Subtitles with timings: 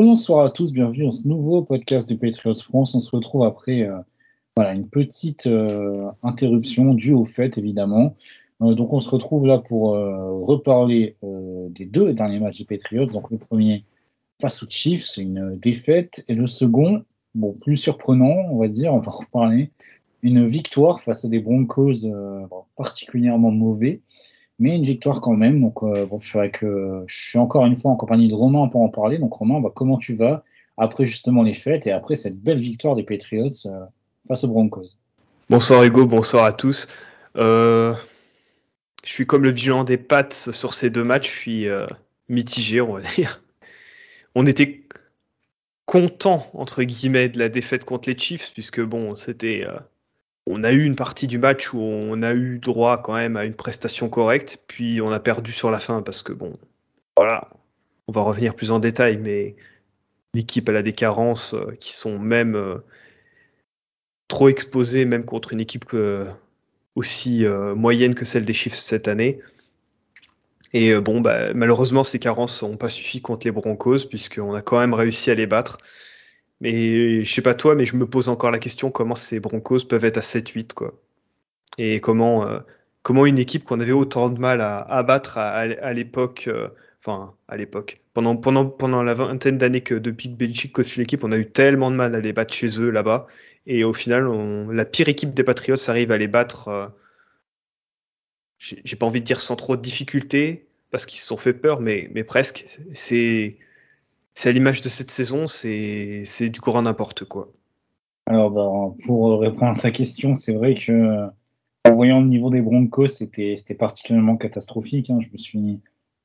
[0.00, 2.94] Bonsoir à tous, bienvenue dans ce nouveau podcast de Patriots France.
[2.94, 3.98] On se retrouve après euh,
[4.56, 8.14] une petite euh, interruption due au fait, évidemment.
[8.62, 9.94] Euh, donc, on se retrouve là pour
[10.46, 11.16] reparler
[11.70, 13.06] des deux derniers matchs des Patriots.
[13.06, 13.84] Donc, le premier
[14.40, 16.24] face aux Chiefs, c'est une défaite.
[16.28, 17.02] Et le second,
[17.34, 19.72] bon, plus surprenant, on va dire, on va reparler,
[20.22, 22.06] une victoire face à des Broncos
[22.76, 24.00] particulièrement mauvais
[24.58, 25.60] mais une victoire quand même.
[25.60, 26.38] Donc, euh, bon, je
[27.06, 29.18] je suis encore une fois en compagnie de Romain pour en parler.
[29.18, 30.44] Donc, Romain, bah, comment tu vas
[30.76, 33.84] après justement les fêtes et après cette belle victoire des Patriots euh,
[34.26, 34.96] face aux Broncos?
[35.50, 36.88] Bonsoir Hugo, bonsoir à tous.
[37.36, 37.94] Euh,
[39.04, 41.66] je suis comme le bilan des pattes sur ces deux matchs, je suis
[42.28, 43.42] mitigé, on va dire.
[44.34, 44.84] On était
[45.86, 49.64] content entre guillemets de la défaite contre les Chiefs puisque bon, c'était
[50.50, 53.44] on a eu une partie du match où on a eu droit quand même à
[53.44, 56.58] une prestation correcte, puis on a perdu sur la fin parce que bon,
[57.16, 57.50] voilà,
[58.06, 59.56] on va revenir plus en détail, mais
[60.32, 62.78] l'équipe a des carences euh, qui sont même euh,
[64.26, 65.84] trop exposées, même contre une équipe
[66.94, 69.40] aussi euh, moyenne que celle des Chiefs cette année.
[70.72, 74.78] Et bon, bah, malheureusement, ces carences n'ont pas suffi contre les Broncos, puisqu'on a quand
[74.78, 75.78] même réussi à les battre.
[76.60, 79.84] Mais je sais pas toi, mais je me pose encore la question comment ces Broncos
[79.88, 81.00] peuvent être à 7-8, quoi.
[81.78, 82.60] Et comment, euh,
[83.02, 86.68] comment une équipe qu'on avait autant de mal à, à battre à, l'époque, euh,
[87.00, 91.24] enfin, à l'époque, pendant, pendant, pendant la vingtaine d'années que depuis que Belichick coach l'équipe,
[91.24, 93.26] on a eu tellement de mal à les battre chez eux, là-bas.
[93.66, 94.26] Et au final,
[94.72, 96.88] la pire équipe des Patriots arrive à les battre, euh,
[98.58, 101.80] j'ai pas envie de dire sans trop de difficultés, parce qu'ils se sont fait peur,
[101.80, 102.64] mais, mais presque.
[102.92, 103.58] C'est
[104.38, 107.48] c'est à l'image de cette saison, c'est du grand n'importe quoi.
[108.26, 111.26] Alors, bah, pour répondre à ta question, c'est vrai que
[111.84, 115.10] en voyant le niveau des Broncos, c'était particulièrement catastrophique.
[115.10, 115.18] hein.
[115.20, 115.80] Je me suis,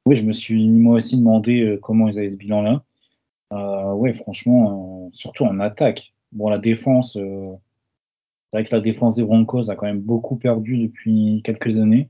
[0.05, 2.83] oui, je me suis moi aussi demandé euh, comment ils avaient ce bilan-là.
[3.51, 6.13] Euh, ouais, franchement, euh, surtout en attaque.
[6.33, 7.51] Bon, la défense, euh,
[8.51, 12.09] c'est vrai que la défense des Broncos a quand même beaucoup perdu depuis quelques années.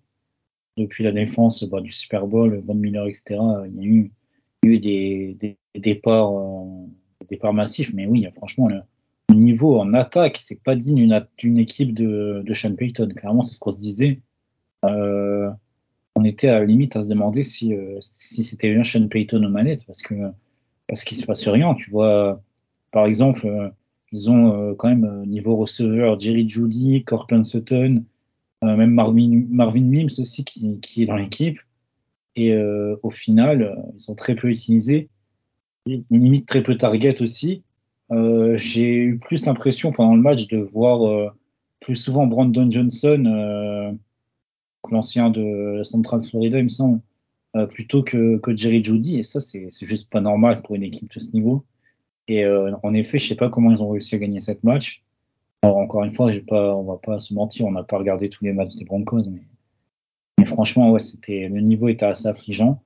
[0.76, 3.38] Depuis la défense bah, du Super Bowl, Von Miller, etc.
[3.68, 4.12] Il y a eu,
[4.64, 8.82] eu des, départs, euh, massifs, mais oui, franchement, le,
[9.34, 11.08] niveau en attaque, c'est pas digne
[11.38, 13.10] d'une équipe de, de Sean Payton.
[13.16, 14.20] Clairement, c'est ce qu'on se disait.
[14.86, 15.50] Euh,
[16.16, 19.44] on était à la limite à se demander si, euh, si c'était bien Sean Payton
[19.44, 20.14] aux manettes, parce que
[20.88, 21.74] parce qu'il se passe rien.
[21.74, 22.42] Tu vois,
[22.92, 23.72] par exemple,
[24.12, 28.04] ils ont quand même niveau receveur Jerry Judy, Cortland Sutton,
[28.62, 31.58] même Marvin, Mims aussi qui est dans l'équipe.
[32.36, 35.10] Et euh, au final, euh, ils sont très peu utilisés.
[35.86, 37.64] Limite très peu target aussi.
[38.12, 41.30] Euh, j'ai eu plus l'impression pendant le match de voir euh,
[41.80, 43.92] plus souvent Brandon Johnson, euh,
[44.90, 47.00] l'ancien de Central Florida, il me semble,
[47.56, 49.20] euh, plutôt que, que Jerry Judy.
[49.20, 51.66] Et ça, c'est juste pas normal pour une équipe de ce niveau.
[52.30, 55.04] Et en effet, je sais pas comment ils ont réussi à gagner cette match.
[55.62, 58.46] Alors, encore une fois, pas, on va pas se mentir, on n'a pas regardé tous
[58.46, 59.42] les matchs des Broncos, mais,
[60.46, 62.82] franchement, ouais, c'était le niveau était assez affligeant.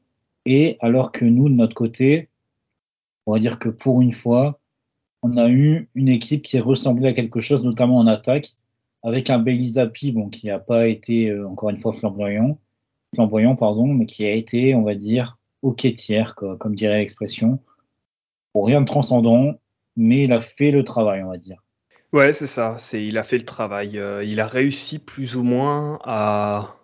[0.46, 2.30] Et alors que nous, de notre côté,
[3.26, 4.60] on va dire que pour une fois,
[5.22, 8.52] on a eu une équipe qui ressemblait à quelque chose, notamment en attaque,
[9.04, 12.60] avec un bon, qui n'a pas été, euh, encore une fois, flamboyant,
[13.14, 17.60] flamboyant, pardon, mais qui a été, on va dire, au tiers, quoi, comme dirait l'expression.
[18.54, 19.56] Bon, rien de transcendant,
[19.96, 21.64] mais il a fait le travail, on va dire.
[22.14, 22.78] Ouais, c'est ça.
[22.80, 24.00] C'est, il a fait le travail.
[24.00, 26.78] Euh, il a réussi plus ou moins à,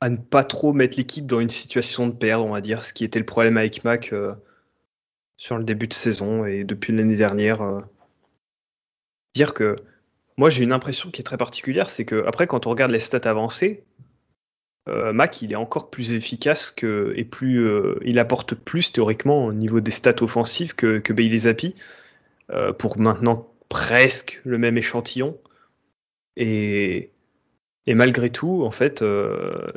[0.00, 2.92] à ne pas trop mettre l'équipe dans une situation de perdre, on va dire, ce
[2.92, 4.34] qui était le problème avec Mac euh,
[5.36, 7.62] sur le début de saison et depuis l'année dernière.
[7.62, 7.80] euh.
[9.34, 9.76] Dire que
[10.36, 13.00] moi j'ai une impression qui est très particulière, c'est que après quand on regarde les
[13.00, 13.84] stats avancées,
[14.88, 17.68] euh, Mac il est encore plus efficace et plus
[18.04, 21.74] il apporte plus théoriquement au niveau des stats offensives que, que Bailey Zappi
[22.78, 25.38] pour maintenant presque le même échantillon.
[26.36, 27.10] Et,
[27.86, 29.72] et malgré tout, en fait, euh,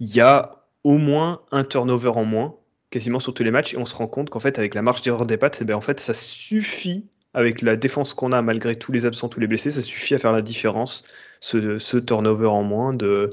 [0.00, 2.56] il y a au moins un turnover en moins,
[2.90, 5.02] quasiment sur tous les matchs, et on se rend compte qu'en fait, avec la marge
[5.02, 8.76] d'erreur des pattes, eh ben, en fait, ça suffit, avec la défense qu'on a, malgré
[8.76, 11.04] tous les absents, tous les blessés, ça suffit à faire la différence,
[11.40, 13.30] ce, turnover en moins, de,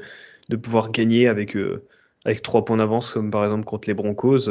[0.62, 1.86] pouvoir gagner avec, euh,
[2.26, 4.50] avec trois points d'avance, comme par exemple contre les Broncos,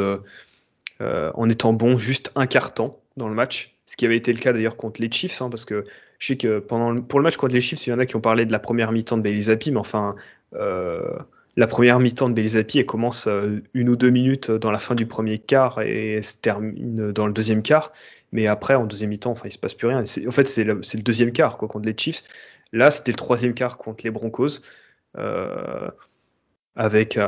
[1.01, 4.39] en étant bon juste un quart temps dans le match, ce qui avait été le
[4.39, 5.87] cas d'ailleurs contre les Chiefs, hein, parce que
[6.19, 8.17] je sais que pendant pour le match contre les Chiefs, il y en a qui
[8.17, 10.15] ont parlé de la première mi-temps de Belisapi, mais enfin,
[10.53, 13.27] la première mi-temps de Belisapi, elle commence
[13.73, 17.33] une ou deux minutes dans la fin du premier quart et se termine dans le
[17.33, 17.93] deuxième quart.
[18.33, 20.05] Mais après, en deuxième mi-temps, enfin, il se passe plus rien.
[20.27, 22.25] En fait, c'est le, le, deuxième quart quoi, contre les Chiefs.
[22.73, 24.61] Là, c'était le troisième quart contre les Broncos,
[25.17, 25.89] euh,
[26.77, 27.19] avec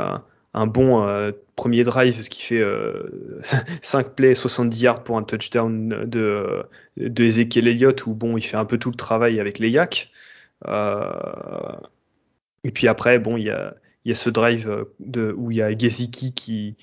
[0.55, 3.41] un bon euh, premier drive qui fait euh,
[3.83, 6.63] 5 plays, 70 yards pour un touchdown de,
[6.97, 10.11] de Ezekiel Elliott, où bon, il fait un peu tout le travail avec les Yaks.
[10.67, 11.11] Euh,
[12.65, 13.75] et puis après, bon, il y a,
[14.05, 16.77] y a ce drive de, où il y a Gesicki qui,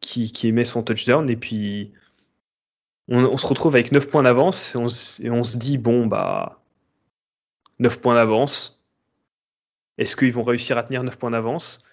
[0.00, 1.92] qui, qui émet son touchdown, et puis
[3.08, 4.78] on, se retrouve avec 9 points d'avance et,
[5.30, 6.62] on, se dit, bon, bah,
[7.78, 8.84] 9 points d'avance.
[9.98, 11.84] Est-ce qu'ils vont réussir à tenir 9 points d'avance?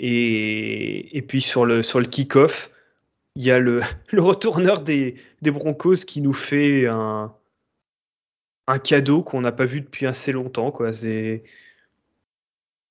[0.00, 2.70] Et, puis sur le, sur le kick-off,
[3.36, 3.80] il y a le,
[4.12, 7.34] le retourneur des, des, Broncos qui nous fait un,
[8.66, 10.70] un cadeau qu'on n'a pas vu depuis assez longtemps.
[10.70, 10.92] Quoi.
[10.92, 11.44] C'est,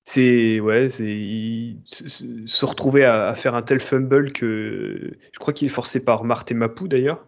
[0.04, 5.70] c'est ouais, c'est se retrouver à, faire un tel fumble que je crois qu'il est
[5.70, 7.26] forcé par Martin Mapou d'ailleurs.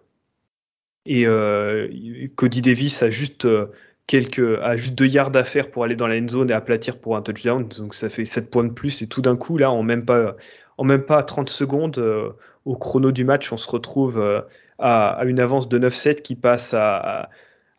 [1.06, 3.66] Et euh, Cody Davis a juste euh,
[4.06, 7.00] quelques, a juste deux yards à faire pour aller dans la end zone et aplatir
[7.00, 7.68] pour un touchdown.
[7.68, 9.02] Donc ça fait 7 points de plus.
[9.02, 10.36] Et tout d'un coup, là, en même pas,
[10.78, 12.32] en même pas 30 secondes, euh,
[12.64, 14.44] au chrono du match, on se retrouve
[14.78, 17.30] à, une avance de 9-7 qui passe à,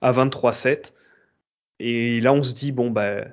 [0.01, 0.94] à 23-7.
[1.79, 3.25] Et là, on se dit, bon, bah,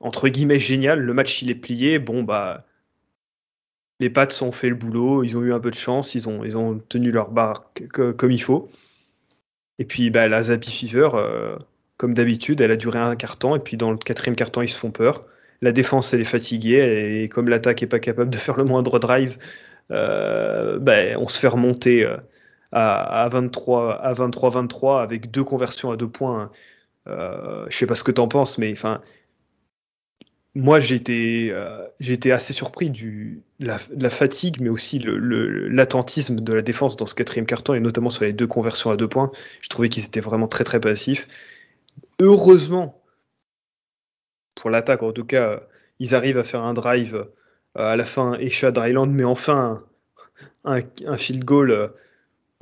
[0.00, 1.98] entre guillemets, génial, le match il est plié.
[1.98, 2.66] Bon, bah,
[4.00, 6.44] les Pats ont fait le boulot, ils ont eu un peu de chance, ils ont,
[6.44, 8.70] ils ont tenu leur barre comme il faut.
[9.78, 11.56] Et puis bah, la Zappy Fever, euh,
[11.96, 14.62] comme d'habitude, elle a duré un quart temps, et puis dans le quatrième quart temps,
[14.62, 15.24] ils se font peur.
[15.62, 18.98] La défense, elle est fatiguée, et comme l'attaque n'est pas capable de faire le moindre
[18.98, 19.38] drive,
[19.90, 22.16] euh, bah, on se fait remonter euh,
[22.72, 26.50] à, à 23-23 avec deux conversions à deux points.
[27.08, 29.02] Euh, je sais pas ce que tu en penses, mais enfin,
[30.54, 36.96] moi, été, euh, été, assez surpris de la fatigue, mais aussi l'attentisme de la défense
[36.96, 39.30] dans ce quatrième carton, et notamment sur les deux conversions à deux points.
[39.60, 41.28] Je trouvais qu'ils étaient vraiment très très passifs.
[42.20, 43.00] Heureusement,
[44.54, 45.60] pour l'attaque en tout cas,
[45.98, 47.24] ils arrivent à faire un drive euh,
[47.74, 49.84] à la fin, Eshad Island, mais enfin
[50.64, 50.82] un,
[51.16, 51.92] field goal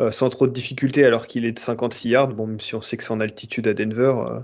[0.00, 2.28] euh, sans trop de difficultés alors qu'il est de 56 yards.
[2.34, 4.14] Bon, même si on sait que c'est en altitude à Denver.
[4.28, 4.40] Euh,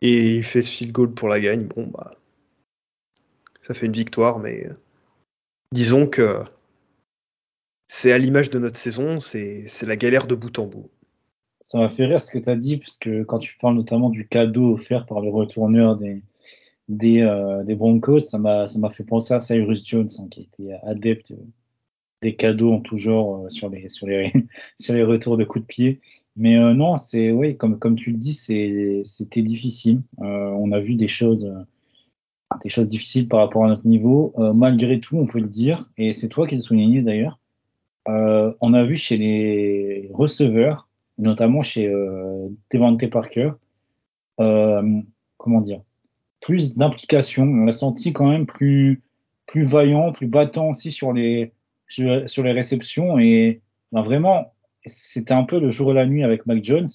[0.00, 1.64] et il fait ce field goal pour la gagne.
[1.64, 2.16] Bon, bah,
[3.62, 4.74] ça fait une victoire, mais euh,
[5.72, 6.42] disons que
[7.88, 10.90] c'est à l'image de notre saison, c'est la galère de bout en bout.
[11.60, 14.26] Ça m'a fait rire ce que tu as dit, puisque quand tu parles notamment du
[14.28, 16.22] cadeau offert par le retourneur des,
[16.88, 21.34] des, euh, des Broncos, ça m'a fait penser à Cyrus Jones, hein, qui était adepte
[22.22, 24.32] des cadeaux en tout genre euh, sur, les, sur, les,
[24.80, 26.00] sur les retours de coups de pied.
[26.38, 30.00] Mais euh, non, c'est oui, comme, comme tu le dis, c'était difficile.
[30.20, 31.52] Euh, on a vu des choses,
[32.62, 34.32] des choses difficiles par rapport à notre niveau.
[34.54, 37.40] malgré tout, on peut le dire, et c'est toi qui le souligné d'ailleurs.
[38.06, 40.88] on a vu chez les receveurs,
[41.18, 41.92] notamment chez
[42.72, 43.50] Devante Parker,
[44.36, 45.80] comment dire,
[46.40, 47.42] plus d'implication.
[47.42, 49.02] On l'a senti quand même plus,
[49.46, 51.52] plus vaillant, plus battant aussi sur les,
[51.88, 53.18] sur les réceptions.
[53.18, 53.60] Et
[53.90, 54.52] ben, vraiment,
[54.88, 56.88] c'était un peu le jour et la nuit avec Mike Jones,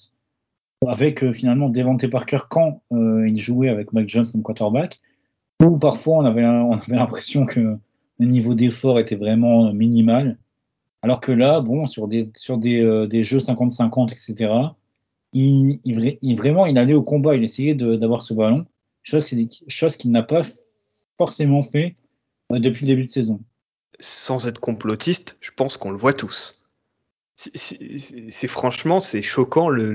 [0.86, 5.00] avec euh, finalement Devante Parker quand euh, il jouait avec Mike Jones comme quarterback,
[5.62, 7.76] où parfois on avait, on avait l'impression que
[8.18, 10.38] le niveau d'effort était vraiment minimal.
[11.02, 12.30] Alors que là, bon, sur des,
[12.80, 14.52] euh, jeux 50-50, etc.,
[15.32, 18.66] il, il, vraiment, il allait au combat, il essayait d'avoir ce ballon,
[19.02, 19.28] chose,
[19.66, 20.42] chose qu'il n'a pas
[21.18, 21.96] forcément fait
[22.50, 23.40] depuis le début de saison.
[23.98, 26.63] Sans être complotiste, je pense qu'on le voit tous
[27.36, 29.92] c'est franchement, c'est choquant le,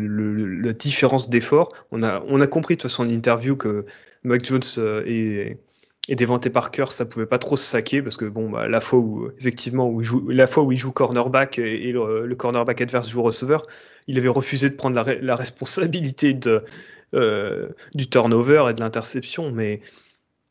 [0.62, 1.74] la différence d'effort.
[1.92, 3.86] On a, on a compris de toute façon en interview que
[4.24, 5.58] Mike Jones euh, et,
[6.10, 9.00] et Devante Parker, ça pouvait pas trop se saquer parce que bon, bah, la fois
[9.00, 13.10] où effectivement où il joue, la fois où il joue cornerback et, le, cornerback adverse
[13.10, 13.66] joue receveur,
[14.08, 16.66] il avait refusé de prendre la, la responsabilité de,
[17.14, 19.80] euh, du turnover et de l'interception, mais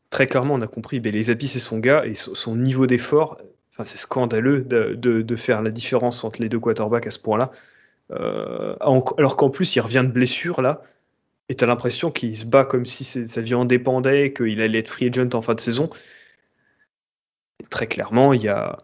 [0.09, 3.37] très clairement, on a compris, ben, les habits c'est son gars et son niveau d'effort
[3.85, 7.51] c'est scandaleux de, faire la différence entre les deux quarterbacks à ce point-là.
[8.11, 10.81] Euh, alors qu'en plus, il revient de blessure là,
[11.49, 14.79] et tu as l'impression qu'il se bat comme si sa vie en dépendait, qu'il allait
[14.79, 15.89] être free agent en fin de saison.
[17.69, 18.77] très clairement, il y a.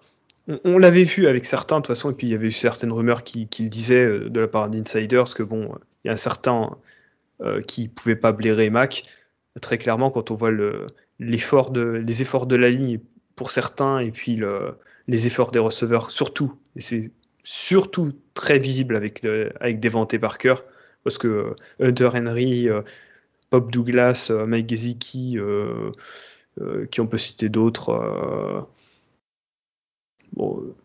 [0.64, 2.92] On, l'avait vu avec certains, de toute façon, et puis il y avait eu certaines
[2.92, 6.18] rumeurs qui, le disaient euh, de la part d'insiders que bon, il y a un
[6.18, 6.78] certain
[7.42, 9.06] euh, qui pouvait pas blairer Mac.
[9.62, 10.86] Très clairement, quand on voit le,
[11.20, 13.00] l'effort de, les efforts de la ligne
[13.36, 16.58] pour certains et puis le, les efforts des receveurs surtout.
[16.76, 17.12] Et c'est
[17.44, 20.56] surtout très visible avec, euh, avec Devante Parker
[21.04, 22.68] parce que Hunter Henry,
[23.52, 25.38] Bob Douglas, Mike Gesicki,
[26.92, 28.68] qui on peut citer d'autres.
[30.34, 30.76] bon,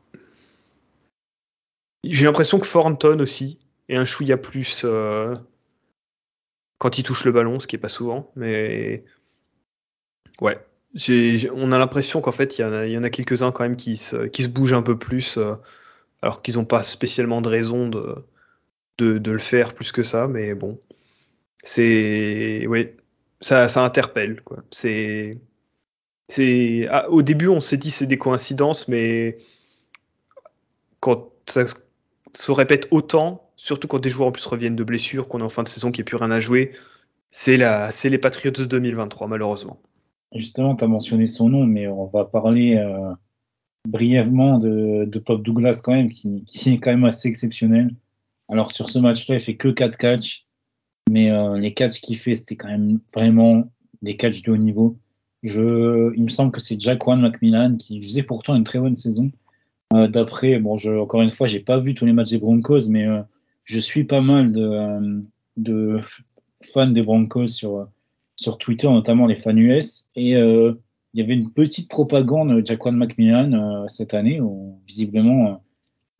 [2.05, 3.59] j'ai l'impression que Thornton aussi
[3.89, 5.35] est un chouïa plus euh,
[6.79, 8.31] quand il touche le ballon, ce qui est pas souvent.
[8.37, 9.05] Mais
[10.41, 10.59] ouais,
[10.95, 14.43] on a l'impression qu'en fait, il y, en a, quelques-uns quand même qui se, qui
[14.43, 15.55] se bougent un peu plus, euh,
[16.23, 18.25] alors qu'ils n'ont pas spécialement de raison de,
[18.99, 20.29] de, le faire plus que ça.
[20.29, 20.81] Mais bon,
[21.65, 22.67] c'est.
[22.69, 22.91] Oui,
[23.41, 24.43] ça, ça interpelle.
[24.43, 24.65] Quoi.
[24.71, 25.39] C'est.
[26.91, 29.37] Ah, au début, on s'est dit c'est des coïncidences, mais
[31.01, 31.65] quand ça,
[32.35, 35.49] se répète autant, surtout quand des joueurs en plus reviennent de blessures, qu'on est en
[35.49, 36.73] fin de saison, qu'il n'y a plus rien à jouer.
[37.33, 39.81] C'est les Patriots 2023, malheureusement.
[40.35, 43.13] Justement, tu as mentionné son nom, mais on va parler euh,
[43.89, 47.95] brièvement de, de, Pop Douglas quand même, qui, qui, est quand même assez exceptionnel.
[48.49, 50.47] Alors sur ce match-là, il fait que 4 catchs,
[51.11, 53.71] mais euh, les catchs qu'il fait, c'était quand même vraiment
[54.03, 54.99] des catchs de haut niveau.
[55.43, 58.97] Je, il me semble que c'est Jack One McMillan qui faisait pourtant une très bonne
[58.97, 59.33] saison,
[59.93, 62.89] euh, d'après, bon, je, encore une fois, j'ai pas vu tous les matchs des Broncos,
[62.89, 63.23] mais euh,
[63.65, 65.21] je suis pas mal de, euh,
[65.57, 66.01] de
[66.63, 67.89] fans des Broncos sur,
[68.41, 70.09] sur Twitter, notamment les fans US.
[70.17, 70.77] Et il
[71.15, 75.63] y avait une petite propagande Jaquan McMillan cette année, où visiblement,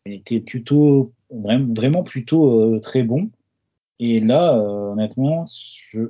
[0.05, 3.31] il était plutôt, vraiment, plutôt très bon.
[3.99, 5.45] Et là, honnêtement,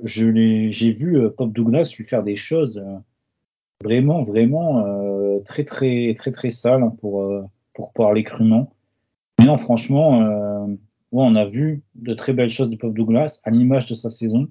[0.04, 2.82] j'ai vu Pop Douglas lui faire des choses
[3.82, 7.42] vraiment, vraiment euh, très, très, très, très sale pour, euh,
[7.74, 8.72] pour parler crûment.
[9.38, 10.66] Mais non, franchement, euh,
[11.10, 14.48] on a vu de très belles choses de Pop Douglas à l'image de sa saison.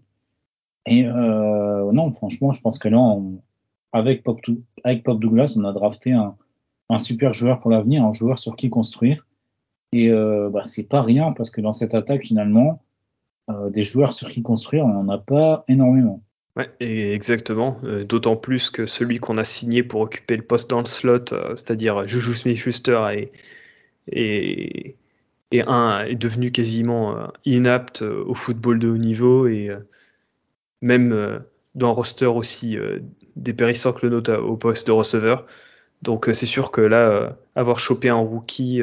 [0.85, 3.17] Et non, franchement, je pense que là,
[3.91, 4.39] avec, Pop,
[4.83, 6.35] avec Pop Douglas, on a drafté un,
[6.99, 9.27] super joueur pour l'avenir, un joueur sur qui construire.
[9.91, 12.81] Et bah, c'est pas rien parce que dans cette attaque, finalement,
[13.69, 16.21] des joueurs sur qui construire, on n'en a pas énormément.
[16.57, 17.79] Ouais, exactement.
[17.83, 21.31] Euh, d'autant plus que celui qu'on a signé pour occuper le poste dans le slot,
[21.31, 23.29] euh, c'est-à-dire Juju Smith-Schuster,
[24.11, 24.95] est,
[25.65, 29.69] un, est devenu quasiment euh, inapte au football de haut niveau et
[30.81, 31.39] même
[31.75, 32.77] dans un roster aussi
[33.35, 35.45] dépérissant que le nôtre au poste de receveur.
[36.01, 38.81] Donc c'est sûr que là, avoir chopé un rookie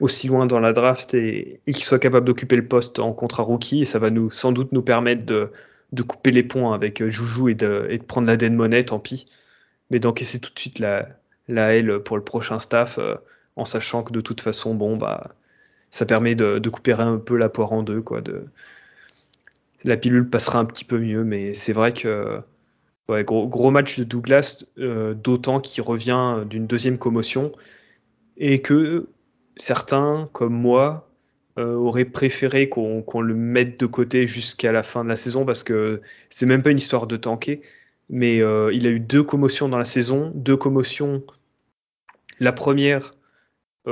[0.00, 3.86] aussi loin dans la draft et, qu'il soit capable d'occuper le poste en contrat rookie,
[3.86, 5.50] ça va nous sans doute nous permettre de
[5.94, 9.26] de couper les points avec euh, Joujou et de, prendre la dead monnaie, tant pis.
[9.90, 11.08] Mais d'encaisser tout de suite la,
[11.48, 13.14] la L pour le prochain staff, euh,
[13.56, 15.22] en sachant que de toute façon, bon, bah,
[15.90, 18.20] ça permet de, couper un peu la poire en deux, quoi.
[19.84, 22.42] La pilule passera un petit peu mieux, mais c'est vrai que
[23.08, 27.52] gros, match de Douglas, euh, d'autant qu'il revient d'une deuxième commotion
[28.36, 29.08] et que
[29.56, 31.10] certains, comme moi,
[31.58, 35.62] euh, aurait préféré qu'on le mette de côté jusqu'à la fin de la saison parce
[35.62, 36.00] que
[36.30, 37.62] c'est même pas une histoire de tanker.
[38.10, 41.22] Mais euh, il a eu deux commotions dans la saison, deux commotions.
[42.40, 43.14] La première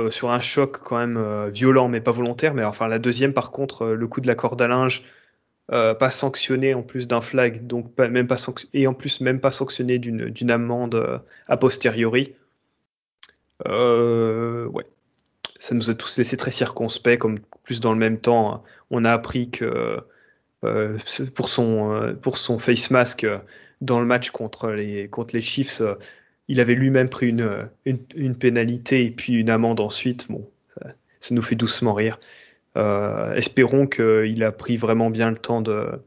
[0.09, 2.55] sur un choc quand même violent mais pas volontaire.
[2.55, 5.03] Mais enfin la deuxième par contre, le coup de la corde à linge,
[5.99, 8.37] pas sanctionné en plus d'un flag, donc même pas
[8.73, 12.35] et en plus même pas sanctionné d'une amende a posteriori.
[13.65, 14.85] ouais,
[15.59, 19.11] ça nous a tous laissé très circonspects, comme plus dans le même temps, on a
[19.11, 20.03] appris que
[20.63, 20.97] euh,
[21.35, 23.39] pour, son, euh, pour son face mask euh,
[23.81, 25.81] dans le match contre les, contre les Chiefs,
[26.47, 30.29] il avait lui-même pris une, une, pénalité et puis une amende ensuite.
[30.29, 30.49] Bon,
[31.19, 32.19] ça, nous fait doucement rire.
[32.75, 35.99] Espérons qu'il a pris vraiment bien le temps de,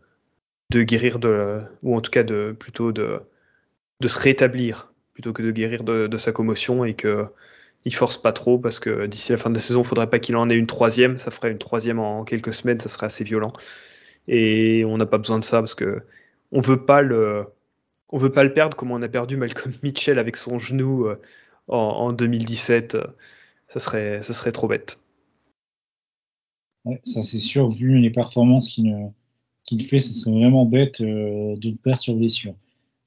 [0.72, 3.20] guérir, de, ou en tout cas de, plutôt de,
[4.04, 7.26] se rétablir plutôt que de guérir de, sa commotion et que
[7.86, 10.18] il force pas trop parce que d'ici la fin de la saison, il faudrait pas
[10.18, 11.18] qu'il en ait une troisième.
[11.18, 13.52] Ça ferait une troisième en quelques semaines, ça serait assez violent.
[14.28, 16.02] Et on n'a pas besoin de ça parce que
[16.52, 17.46] on veut pas le,
[18.54, 21.20] perdre comme on a perdu Malcolm Mitchell avec son genou euh,
[21.68, 22.98] en, 2017.
[23.68, 24.98] Ça serait, ça serait trop bête.
[27.04, 32.00] Ça c'est sûr, vu les performances qu'il fait, ça serait vraiment bête euh, de perdre
[32.00, 32.54] sur blessure.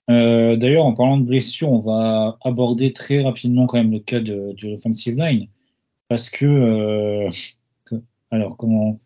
[0.10, 4.20] Euh, d'ailleurs, en parlant de blessures, on va aborder très rapidement quand même le cas
[4.20, 5.48] de, l'offensive line.
[6.08, 7.30] Parce que, euh,
[8.32, 9.00] alors, comment,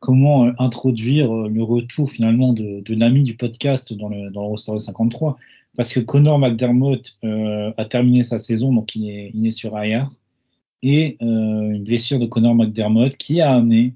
[0.00, 4.78] comment euh, introduire le retour finalement de, l'ami du podcast dans le, dans le roster
[4.78, 5.38] 53
[5.76, 7.18] Parce que Connor McDermott
[7.76, 10.10] a terminé sa saison, donc il est, il est sur IR.
[10.82, 13.94] Et une blessure de Connor McDermott qui a amené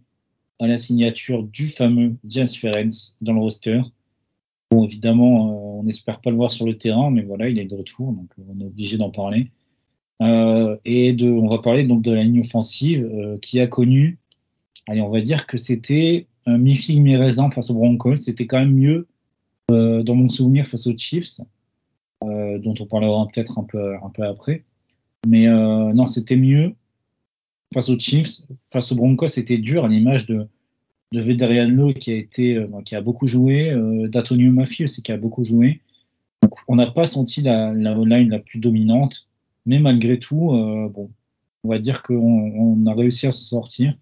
[0.59, 3.83] à la signature du fameux James Ferenc dans le roster.
[4.71, 8.13] Bon, évidemment, n'espère pas le voir sur le terrain, mais voilà, il est de retour,
[8.13, 9.51] donc on est obligé d'en parler.
[10.23, 14.19] Euh, et de, on va parler donc de la ligne offensive euh, qui a connu,
[14.89, 18.17] allez, on va dire que c'était un mi-figue mi-raisin face aux Broncos.
[18.17, 19.07] C'était quand même mieux
[19.71, 21.41] euh, dans mon souvenir face aux Chiefs,
[22.23, 24.65] dont on parlera peut-être un peu, un peu après.
[25.27, 26.75] Mais non, c'était mieux
[27.75, 28.43] face aux Chiefs.
[28.71, 30.47] Face aux Broncos, c'était dur à l'image de,
[31.13, 33.75] de Lowe qui a été, qui a beaucoup joué,
[34.09, 35.81] d'Antonio Maffi qui a beaucoup joué.
[36.69, 39.27] On n'a pas senti la, la line la plus dominante.
[39.67, 41.11] Mais malgré tout, euh, bon,
[41.65, 43.95] on va dire qu'on a réussi à s'en sortir.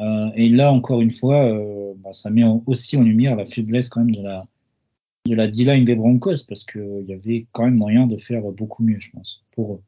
[0.00, 3.88] Euh, et là, encore une fois, euh, bah, ça met aussi en lumière la faiblesse
[3.88, 4.46] quand même de la,
[5.26, 8.84] de la D-line des Broncos, parce qu'il y avait quand même moyen de faire beaucoup
[8.84, 9.82] mieux, je pense, pour eux.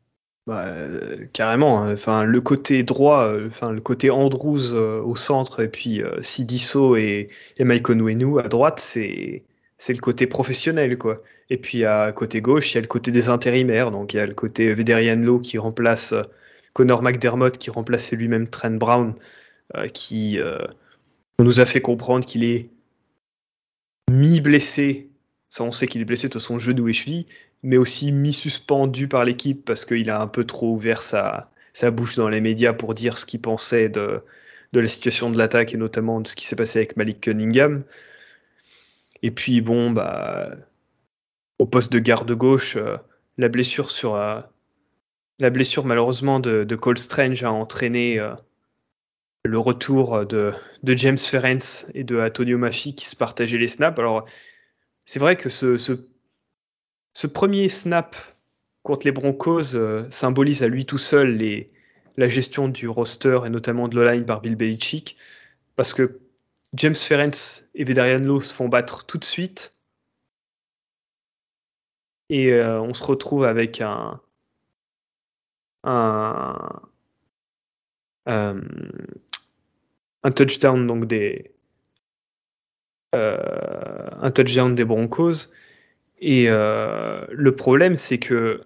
[0.47, 0.75] Bah,
[1.33, 1.83] carrément.
[1.83, 1.95] Hein.
[1.95, 7.65] Enfin, le côté droit, enfin le côté Andrews au centre et puis Sidiso et, et
[7.65, 9.43] Mike à droite, c'est
[9.89, 11.23] le côté professionnel, quoi.
[11.51, 13.91] Et puis à côté gauche, il y a le côté des intérimaires.
[13.91, 16.23] Donc il y a le côté Vederian Lowe qui remplace euh,
[16.73, 19.15] Connor McDermott, qui remplaçait lui-même Trent Brown,
[19.77, 20.59] euh, qui euh,
[21.39, 22.71] nous a fait comprendre qu'il est
[24.11, 25.11] mi-blessé.
[25.51, 27.27] Ça, on sait qu'il est blessé de son genou et cheville,
[27.64, 31.50] mais aussi mi-suspendu par l'équipe parce qu'il a un peu trop ouvert sa,
[31.90, 34.23] bouche dans les médias pour dire ce qu'il pensait de,
[34.75, 37.83] la situation de l'attaque et notamment de ce qui s'est passé avec Malik Cunningham.
[39.23, 40.50] Et puis bon, bah,
[41.59, 42.99] au poste de garde gauche, euh,
[43.38, 43.88] la blessure
[45.87, 48.35] malheureusement de, Cole Strange a entraîné euh,
[49.42, 50.52] le retour de,
[50.85, 53.99] James Ferenc et de Antonio Maffi qui se partageaient les snaps.
[53.99, 54.26] Alors
[55.06, 55.78] c'est vrai que ce,
[57.26, 58.16] premier snap
[58.83, 59.76] contre les Broncos
[60.11, 61.38] symbolise à lui tout seul
[62.16, 65.16] la gestion du roster et notamment de l'O-line par Bill Belichick
[65.76, 66.21] parce que
[66.75, 69.78] James Ferenc et Vederian Lowe se font battre tout de suite.
[72.30, 74.21] Et euh, on se retrouve avec un,
[75.87, 76.55] euh,
[80.35, 81.55] touchdown donc des
[83.14, 85.50] euh, un touchdown des Broncos.
[86.27, 88.63] Et le problème, c'est que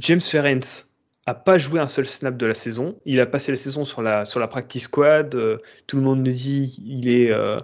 [0.00, 0.84] James Ferenc
[1.26, 2.98] a pas joué un seul snap de la saison.
[3.06, 5.34] Il a passé la saison sur la, sur la practice squad.
[5.34, 7.58] Euh, tout le monde nous dit il est, euh,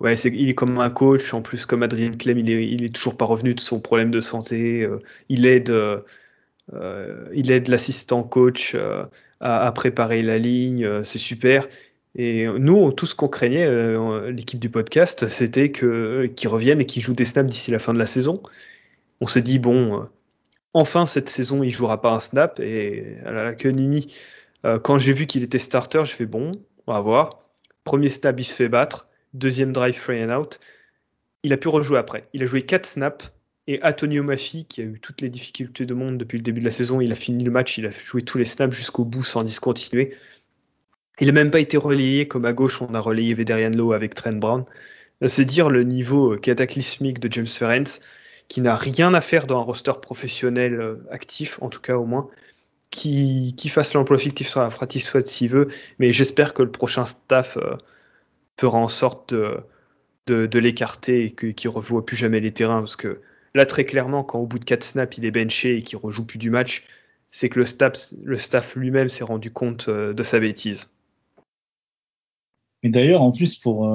[0.00, 1.32] ouais, il est comme un coach.
[1.34, 4.10] En plus, comme Adrien Clem, il est, il est toujours pas revenu de son problème
[4.10, 4.82] de santé.
[4.82, 5.70] Euh, il aide,
[7.68, 8.76] l'assistant coach
[9.40, 11.04] à, préparer la ligne.
[11.04, 11.68] c'est super.
[12.16, 13.68] Et nous, tout ce qu'on craignait,
[14.30, 17.92] l'équipe du podcast, c'était que qu'il revienne et qu'il joue des snaps d'ici la fin
[17.92, 18.42] de la saison.
[19.20, 20.06] On s'est dit bon
[20.76, 22.60] enfin cette saison il jouera pas un snap.
[22.60, 24.14] Et à la queue Nini.
[24.64, 26.52] Euh, quand j'ai vu qu'il était starter je fais bon
[26.86, 27.40] on va voir.
[27.84, 29.08] Premier snap il se fait battre.
[29.34, 30.60] Deuxième drive free and out.
[31.42, 32.28] Il a pu rejouer après.
[32.32, 33.32] Il a joué 4 snaps.
[33.68, 36.66] Et Antonio Maffi qui a eu toutes les difficultés de monde depuis le début de
[36.66, 37.78] la saison il a fini le match.
[37.78, 40.14] Il a joué tous les snaps jusqu'au bout sans discontinuer
[41.20, 44.14] il n'a même pas été relayé comme à gauche on a relayé Vederian Lowe avec
[44.14, 44.64] Trent Brown.
[45.26, 48.00] C'est dire le niveau cataclysmique de James Ferenc
[48.48, 52.04] qui n'a rien à faire dans un roster professionnel euh, actif, en tout cas au
[52.04, 52.28] moins,
[52.90, 57.04] qui, fasse l'emploi fictif sur la pratique soit s'il veut, mais j'espère que le prochain
[57.04, 57.76] staff euh,
[58.58, 62.96] fera en sorte de, de, l'écarter et qu'il ne revoie plus jamais les terrains, parce
[62.96, 63.20] que
[63.54, 66.24] là, très clairement, quand au bout de 4 snaps, il est benché et qu'il rejoue
[66.24, 66.84] plus du match,
[67.30, 70.95] c'est que le staff, lui-même s'est rendu compte euh, de sa bêtise.
[72.88, 73.88] D'ailleurs, en plus, pour,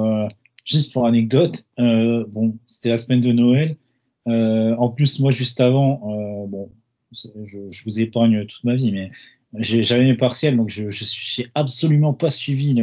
[0.64, 3.76] juste pour anecdote, bon, c'était la semaine de Noël,
[4.28, 6.70] euh, en plus, moi, juste avant, euh, bon,
[7.12, 9.10] je, vous épargne toute ma vie, mais
[9.54, 12.80] j'avais mes partiels, donc je, suis absolument pas suivi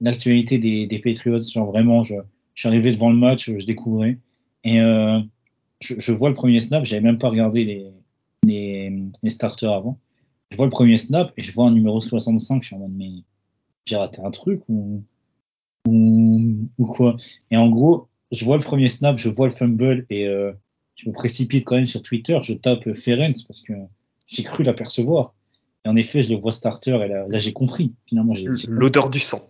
[0.00, 1.40] l'actualité des, des, Patriots.
[1.40, 2.14] Genre vraiment, je,
[2.54, 4.18] suis arrivé devant le match, je découvrais.
[4.64, 5.20] Et euh,
[5.80, 7.90] je, vois le premier snap, j'avais même pas regardé les,
[8.44, 9.98] les, les, starters avant.
[10.50, 12.92] Je vois le premier snap et je vois un numéro 65, je suis en mode,
[12.96, 13.10] mais
[13.84, 15.02] j'ai raté un truc ou,
[15.88, 17.16] ou, ou, quoi
[17.50, 20.52] Et en gros, je vois le premier snap, je vois le fumble et euh,
[20.96, 23.72] je me précipite quand même sur Twitter, je tape Ferenc parce que
[24.26, 25.34] j'ai cru l'apercevoir.
[25.84, 27.94] Et en effet, je le vois starter et là, j'ai compris.
[28.06, 28.34] Finalement,
[28.68, 29.40] l'odeur du sang.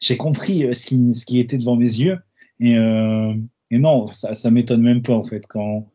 [0.00, 2.18] J'ai compris euh, ce qui, ce qui était devant mes yeux.
[2.60, 3.34] Et, euh,
[3.70, 5.46] et non, ça, ça m'étonne même pas en fait.
[5.46, 5.88] Quand,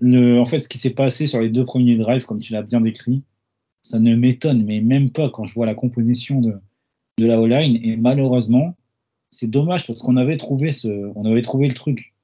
[0.00, 2.62] le, en fait, ce qui s'est passé sur les deux premiers drives, comme tu l'as
[2.62, 3.22] bien décrit,
[3.82, 6.54] ça ne m'étonne, mais même pas quand je vois la composition de,
[7.18, 7.78] de la O-line.
[7.82, 8.74] Et malheureusement,
[9.30, 12.14] c'est dommage parce qu'on avait trouvé ce, on avait trouvé le truc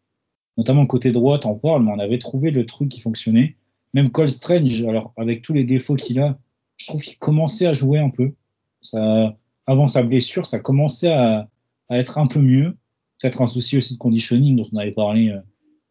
[0.56, 3.56] notamment côté droite, en parle, mais on avait trouvé le truc qui fonctionnait.
[3.94, 6.38] Même Cole Strange, alors avec tous les défauts qu'il a,
[6.76, 8.34] je trouve qu'il commençait à jouer un peu.
[8.82, 11.48] Ça, avant sa blessure, ça commençait à,
[11.88, 12.76] à, être un peu mieux.
[13.20, 15.34] peut-être un souci aussi de conditioning dont on avait parlé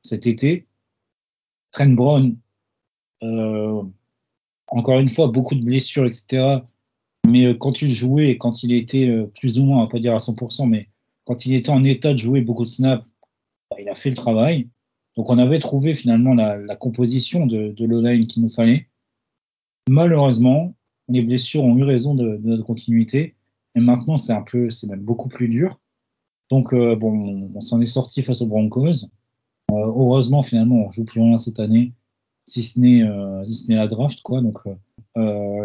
[0.04, 0.68] cet été.
[1.72, 2.38] Trent Brown,
[4.68, 6.60] encore une fois, beaucoup de blessures, etc.
[7.28, 10.20] Mais quand il jouait, quand il était plus ou moins, on va pas dire à
[10.20, 10.90] 100%, mais
[11.26, 13.06] quand il était en état de jouer beaucoup de snaps,
[13.70, 14.68] bah, il a fait le travail.
[15.16, 18.88] Donc on avait trouvé finalement la, composition de, de l'O-line qu'il nous fallait.
[19.90, 20.74] Malheureusement,
[21.10, 23.36] les blessures ont eu raison de, notre continuité.
[23.76, 25.80] Et maintenant, c'est un peu, c'est même beaucoup plus dur.
[26.50, 29.06] Donc euh, bon, on, s'en est sorti face aux Broncos.
[29.72, 31.94] Euh, heureusement, finalement, on joue plus rien cette année,
[32.50, 34.42] si ce n'est euh, si ce n'est la draft, quoi.
[34.42, 34.60] Donc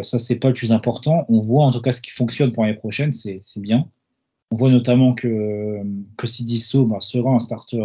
[0.02, 1.24] ça, c'est pas le plus important.
[1.28, 3.88] On voit en tout cas ce qui fonctionne pour l'année prochaine, c'est bien.
[4.50, 5.80] On voit notamment que,
[6.16, 7.82] que Sidiso bah, sera un starter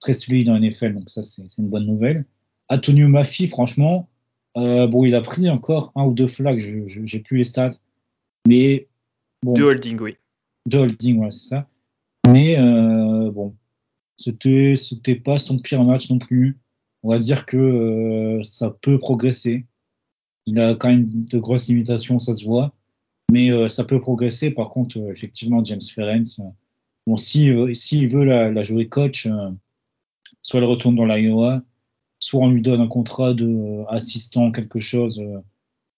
[0.00, 2.24] très solide dans NFL, donc ça, c'est une bonne nouvelle.
[2.68, 4.08] Antonio Maffi, franchement,
[4.56, 7.70] euh, bon, il a pris encore un ou deux flags, je n'ai plus les stats,
[8.46, 8.88] mais
[9.42, 9.54] bon.
[9.54, 10.16] De holding, oui.
[10.66, 11.68] De holding, voilà, c'est ça.
[12.28, 13.54] Mais euh, bon,
[14.16, 16.58] c'était pas son pire match non plus.
[17.02, 19.66] On va dire que euh, ça peut progresser.
[20.46, 22.72] Il a quand même de grosses limitations, ça se voit.
[23.30, 24.50] Mais euh, ça peut progresser.
[24.50, 26.44] Par contre, euh, effectivement, James Ferencz, euh,
[27.06, 29.28] bon, s'il si, veut la, la, jouer coach,
[30.42, 31.62] soit il retourne dans l'Iowa,
[32.20, 35.22] soit on lui donne un contrat d'assistant, quelque chose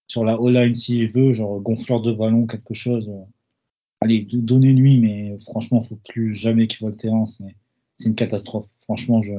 [0.09, 3.11] sur la O-line s'il veut, genre gonfleur de ballon, quelque chose.
[4.01, 7.27] Allez, donnez-lui, mais franchement, il faut plus jamais qu'il voit le terrain.
[7.27, 8.67] C'est une catastrophe.
[8.83, 9.35] Franchement, je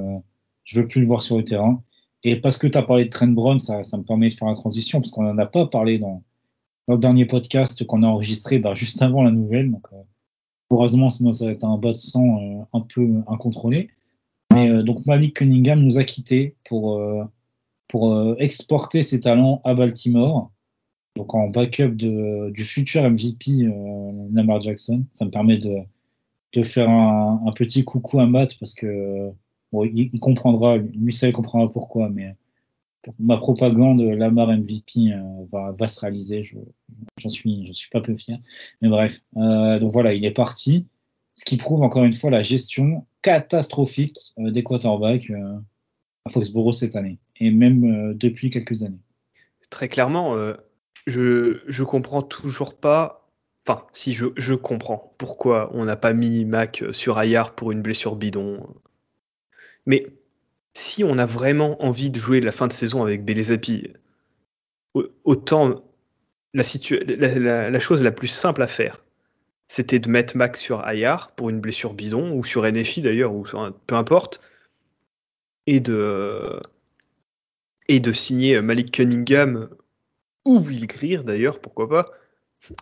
[0.73, 1.81] ne veux plus le voir sur le terrain.
[2.23, 4.53] Et parce que tu as parlé de Trent Brown, ça, me permet de faire la
[4.53, 6.23] transition, parce qu'on n'en a pas parlé dans,
[6.87, 9.71] le dernier podcast qu'on a enregistré bah, juste avant la nouvelle.
[9.71, 9.97] Donc, euh,
[10.71, 13.89] heureusement, sinon ça va être un bas de sang euh, un peu incontrôlé.
[14.53, 17.01] Mais euh, donc Malik Cunningham nous a quittés pour,
[18.39, 20.51] exporter ses talents à Baltimore.
[21.17, 23.67] Donc en backup du futur MVP
[24.31, 25.03] Lamar Jackson.
[25.11, 29.31] Ça me permet de, faire un, petit coucou à Matt parce que
[29.73, 32.35] il, comprendra, lui il comprendra pourquoi, mais
[33.19, 36.43] ma propagande Lamar MVP euh, va, se réaliser.
[37.17, 38.39] J'en suis, je suis pas peu fier.
[38.81, 40.87] Mais bref, euh, donc voilà, il est parti.
[41.33, 45.31] Ce qui prouve encore une fois la gestion catastrophique euh, des quarterbacks
[46.25, 48.99] à Foxborough cette année, et même depuis quelques années.
[49.71, 50.35] Très clairement,
[51.07, 53.27] je, je comprends toujours pas.
[53.67, 57.81] Enfin, si je, je comprends pourquoi on n'a pas mis Mac sur Ayar pour une
[57.81, 58.59] blessure bidon.
[59.85, 60.05] Mais
[60.73, 63.93] si on a vraiment envie de jouer la fin de saison avec Belezapi,
[65.23, 65.83] autant
[66.53, 69.03] la, chose la plus simple à faire,
[69.67, 73.45] c'était de mettre Max sur Ayar pour une blessure bidon, ou sur NFI d'ailleurs, ou
[73.45, 74.41] sur peu importe,
[75.67, 76.59] et de,
[77.87, 79.69] et de signer Malik Cunningham
[80.45, 82.11] ou Will Greer d'ailleurs, pourquoi pas,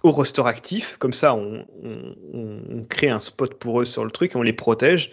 [0.03, 0.97] au roster actif.
[0.97, 4.53] Comme ça, on, on, crée un spot pour eux sur le truc et on les
[4.53, 5.11] protège.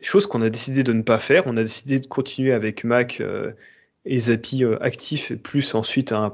[0.00, 1.44] Chose qu'on a décidé de ne pas faire.
[1.46, 3.52] On a décidé de continuer avec Mac euh,
[4.04, 6.30] et Zapi euh, actifs, plus ensuite un,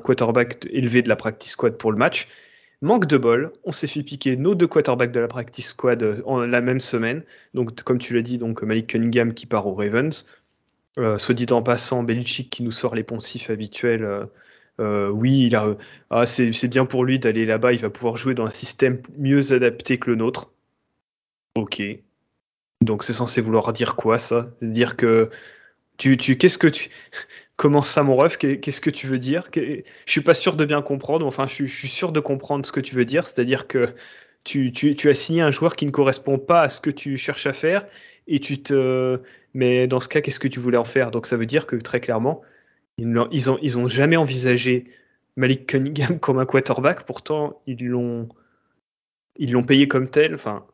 [0.00, 2.28] quarterback élevé de la practice squad pour le match.
[2.82, 6.22] Manque de bol, on s'est fait piquer nos deux quarterbacks de la practice squad euh,
[6.24, 7.22] en la même semaine.
[7.54, 10.26] Donc, comme tu l'as dit, donc Malik Cunningham qui part aux Ravens.
[11.18, 14.28] soit dit en passant, Belichick qui nous sort les poncifs habituels.
[14.78, 15.76] oui, il a,
[16.10, 19.52] ah, c'est, bien pour lui d'aller là-bas, il va pouvoir jouer dans un système mieux
[19.52, 20.52] adapté que le nôtre.
[21.54, 21.82] Ok,
[22.80, 24.50] donc c'est censé vouloir dire quoi ça?
[24.62, 25.30] Dire que
[25.98, 26.90] tu, tu qu'est-ce que tu
[27.56, 28.38] comment ça mon ref?
[28.38, 29.48] Qu'est-ce que tu veux dire?
[29.54, 31.26] Je suis pas sûr de bien comprendre.
[31.26, 33.94] Enfin, je, suis sûr de comprendre ce que tu veux dire, c'est-à-dire que
[34.44, 37.18] tu, tu, tu, as signé un joueur qui ne correspond pas à ce que tu
[37.18, 37.86] cherches à faire
[38.26, 39.20] et tu te
[39.54, 41.10] mais dans ce cas, qu'est-ce que tu voulais en faire?
[41.10, 42.42] Donc ça veut dire que très clairement,
[42.98, 44.86] ils ils ont, ils ont jamais envisagé
[45.36, 47.04] Malik Cunningham comme un quarterback.
[47.06, 48.28] Pourtant, ils l'ont
[49.36, 50.34] ils l'ont payé comme tel.
[50.34, 50.66] Enfin,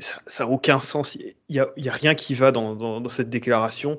[0.00, 1.16] ça n'a aucun sens.
[1.16, 3.98] Il n'y a, rien qui va dans, dans, cette déclaration,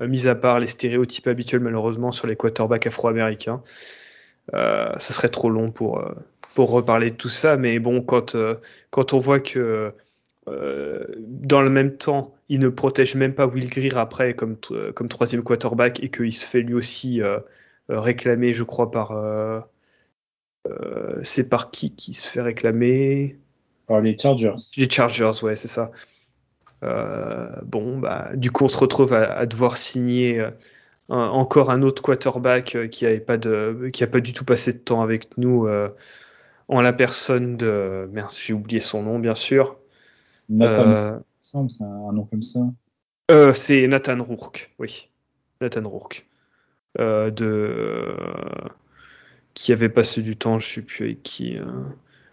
[0.00, 3.62] euh, mis à part les stéréotypes habituels, malheureusement, sur les quarterbacks afro-américains.
[4.54, 6.12] Euh, ça serait trop long pour, euh,
[6.54, 8.36] pour reparler de tout ça, mais bon, quand,
[8.90, 9.92] quand on voit que
[10.46, 14.56] dans le même temps, il ne protège même pas Will Greer après comme,
[14.96, 17.22] comme troisième quarterback et qu'il se fait lui aussi
[17.88, 19.12] réclamer, je crois, par.
[21.22, 23.38] c'est par qui qui se fait réclamer?
[23.98, 24.54] Les Chargers.
[24.76, 25.90] Les Chargers, ouais, c'est ça.
[26.82, 30.50] Euh, bon, bah, du coup, on se retrouve à, devoir signer euh,
[31.08, 34.72] encore un autre quarterback euh, qui n'a pas, de, qui a pas du tout passé
[34.72, 35.68] de temps avec nous
[36.68, 38.08] en la personne de.
[38.12, 39.76] Merde, j'ai oublié son nom, bien sûr.
[40.48, 42.60] Nathan, c'est un nom comme ça.
[43.54, 45.08] c'est Nathan Rourke, oui.
[45.60, 46.26] Nathan Rourke.
[46.98, 48.14] de
[49.52, 51.58] qui avait passé du temps, je ne sais plus avec qui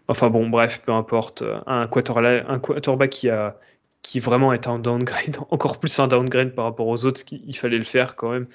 [0.07, 1.43] Enfin bon, bref, peu importe.
[1.65, 3.59] Un, quarterback, un quarterback qui a
[4.01, 7.77] qui vraiment est un downgrade, encore plus un downgrade par rapport aux autres, il fallait
[7.77, 8.47] le faire quand même.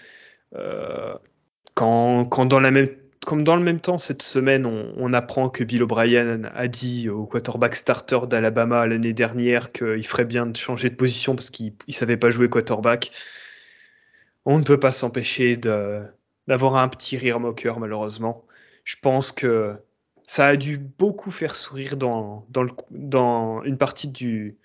[0.55, 1.15] Euh,
[1.75, 2.89] quand, quand, dans la même,
[3.27, 7.09] comme dans le même temps, cette semaine, on, on apprend que Bill O'Brien a dit
[7.09, 11.75] au quarterback starter d'Alabama l'année dernière qu'il ferait bien de changer de position parce qu'il
[11.87, 13.11] ne savait pas jouer quarterback.
[14.45, 18.45] On ne peut pas s'empêcher d'avoir un petit rire moqueur, malheureusement.
[18.85, 19.77] Je pense que
[20.27, 24.57] ça a dû beaucoup faire sourire dans, dans, le, dans une partie du,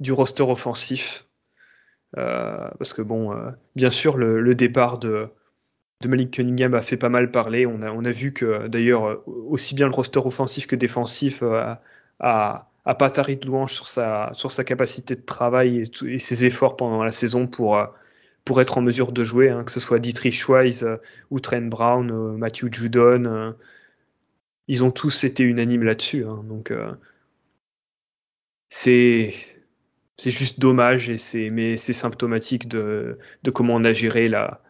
[0.00, 1.26] du roster offensif.
[2.18, 5.28] Euh, parce que, bon, euh, bien sûr, le, départ de,
[6.06, 7.66] Malik Cunningham a fait pas mal parler.
[7.66, 11.74] On a, on a vu que, d'ailleurs, aussi bien le roster offensif que défensif euh,
[12.20, 16.44] a, a, pas tari de louange sur sa, sur sa capacité de travail et, ses
[16.44, 17.78] efforts pendant la saison pour,
[18.44, 20.84] pour être en mesure de jouer, hein, que ce soit Dietrich Weiss
[21.30, 23.54] ou Trent Brown, Matthew Judon
[24.68, 26.24] ils ont tous été unanimes là-dessus.
[26.24, 26.92] Hein, donc, euh,
[28.68, 29.34] c'est
[30.18, 33.18] c'est juste dommage, et c'est mais c'est symptomatique de,
[33.54, 34.62] comment on a géré la,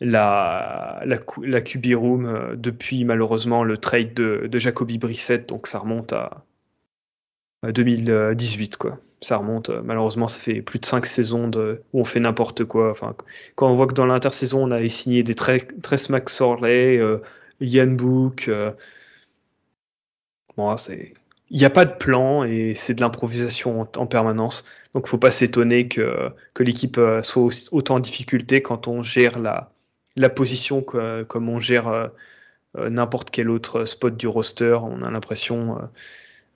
[0.00, 5.48] la, la, la QB Room euh, depuis malheureusement le trade de, de Jacoby Brissett.
[5.48, 6.44] Donc, ça remonte à,
[7.72, 8.76] 2018.
[8.76, 8.98] Quoi.
[9.22, 11.50] Ça remonte, euh, malheureusement, ça fait plus de 5 saisons
[11.92, 12.90] où on fait n'importe quoi.
[12.90, 13.16] Enfin,
[13.54, 15.60] quand on voit que dans l'intersaison, on avait signé des très
[15.96, 17.00] Smack Sorley,
[17.60, 18.46] Yann Book.
[18.48, 18.72] Euh,
[20.56, 21.14] bon, c'est.
[21.50, 24.64] Il n'y a pas de plan et c'est de l'improvisation en, permanence.
[24.94, 29.38] Donc, faut pas s'étonner que, que l'équipe euh, soit autant en difficulté quand on gère
[29.38, 29.70] la,
[30.16, 32.08] la position comme on gère euh,
[32.90, 34.78] n'importe quel autre spot du roster.
[34.82, 35.78] On a l'impression.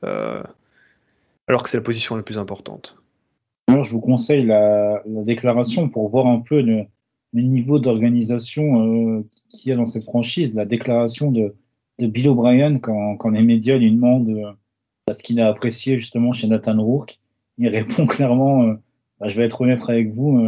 [0.03, 3.01] alors que c'est la position la plus importante.
[3.69, 6.87] Je vous conseille la, déclaration pour voir un peu le,
[7.33, 11.55] le niveau d'organisation euh, qu'il y a dans cette franchise, la déclaration de,
[11.99, 16.33] de Bill O'Brien quand, quand, les médias lui demandent euh, ce qu'il a apprécié justement
[16.33, 17.19] chez Nathan Rourke,
[17.59, 18.75] il répond clairement euh,
[19.21, 20.41] bah, Je vais être honnête avec vous,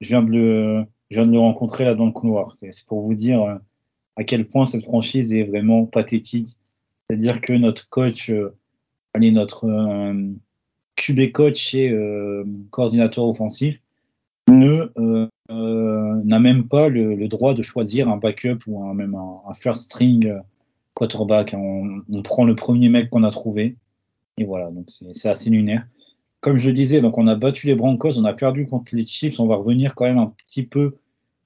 [0.00, 2.54] je, viens de le, je viens de le rencontrer là dans le couloir.
[2.54, 3.58] C'est pour vous dire
[4.16, 6.56] à quel point cette franchise est vraiment pathétique.
[6.98, 8.30] C'est-à-dire que notre coach,
[9.14, 9.66] allez, notre
[10.96, 11.96] QB coach et
[12.70, 13.81] coordinateur offensif,
[14.58, 14.92] ne
[15.50, 20.26] euh, n'a même pas le, droit de choisir un backup ou même un, first string
[20.26, 20.38] euh,
[20.94, 21.54] quarterback.
[21.56, 23.76] On, prend le premier mec qu'on a trouvé.
[24.38, 25.86] Et voilà, donc c'est assez lunaire.
[26.40, 29.04] Comme je le disais, donc on a battu les Broncos, on a perdu contre les
[29.04, 29.38] Chiefs.
[29.40, 30.96] On va revenir quand même un petit peu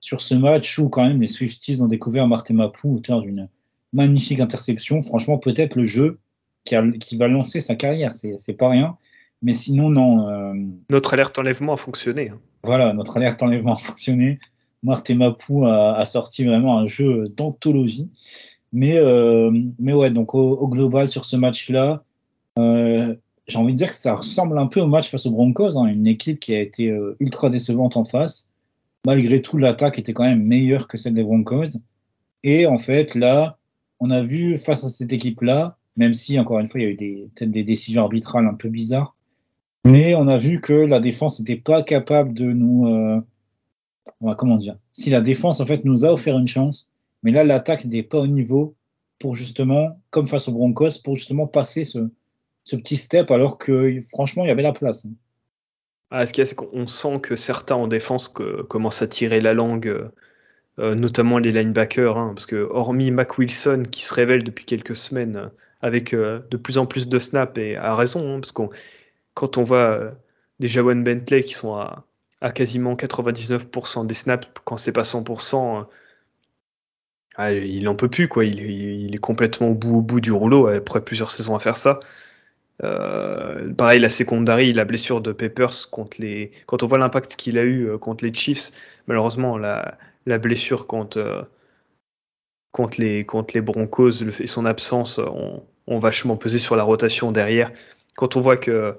[0.01, 3.49] sur ce match où quand même les Swifties ont découvert Martin Mapou, auteur d'une
[3.92, 5.03] magnifique interception.
[5.03, 6.21] Franchement, peut-être le jeu
[6.64, 8.97] qui, qui, va lancer sa carrière, c'est pas rien.
[9.46, 10.28] Mais sinon, non.
[10.28, 10.54] Euh,
[10.90, 12.30] Notre alerte enlèvement a fonctionné.
[12.30, 12.40] Hein.
[12.64, 14.40] Voilà, notre alerte enlèvement a fonctionné.
[14.82, 18.11] Marthe Mapou a, sorti vraiment un jeu d'anthologie.
[18.72, 22.02] Mais, euh, mais ouais, donc au, global, sur ce match-là,
[22.59, 23.14] euh,
[23.46, 25.87] j'ai envie de dire que ça ressemble un peu au match face aux Broncos, hein,
[25.87, 28.50] une équipe qui a été ultra décevante en face.
[29.06, 31.78] Malgré tout, l'attaque était quand même meilleure que celle des Broncos.
[32.42, 33.59] Et en fait, là,
[34.00, 36.90] on a vu face à cette équipe-là, même si, encore une fois, il y a
[36.90, 39.15] eu peut-être des décisions arbitrales un peu bizarres,
[39.87, 42.88] mais on a vu que la défense n'était pas capable de nous.
[42.88, 46.90] Euh, comment dire Si la défense, en fait, nous a offert une chance,
[47.22, 48.75] mais là, l'attaque n'était pas au niveau
[49.18, 52.01] pour justement, comme face aux Broncos, pour justement passer ce,
[52.64, 55.07] petit step, alors que franchement, il y avait la place.
[56.11, 59.40] Ah, ce qu'il y a, c'est qu'on sent que certains en défense commencent à tirer
[59.40, 60.11] la langue,
[60.79, 64.96] euh, notamment les linebackers, hein, parce que hormis Mac Wilson qui se révèle depuis quelques
[64.96, 65.49] semaines euh,
[65.81, 68.70] avec de plus en plus de snaps, et a raison, hein, parce qu'on
[69.37, 70.11] quand on voit euh,
[70.61, 72.05] des Jawan Bentley qui sont à,
[72.55, 75.85] quasiment 99% des snaps, quand c'est pas 100%, euh,
[77.37, 78.44] ah, il n'en peut plus, quoi.
[78.46, 82.01] Il, est complètement au bout, au bout du rouleau après plusieurs saisons à faire ça.
[82.83, 86.53] Euh, pareil, la secondary, la blessure de Peppers contre les.
[86.66, 88.72] Quand on voit l'impact qu'il a eu contre les Chiefs,
[89.07, 89.99] malheureusement, la,
[90.38, 91.46] blessure contre,
[92.72, 97.33] contre, les, contre les Broncos et son absence ont, ont, vachement pesé sur la rotation
[97.33, 97.70] derrière.
[98.14, 98.99] Quand on voit que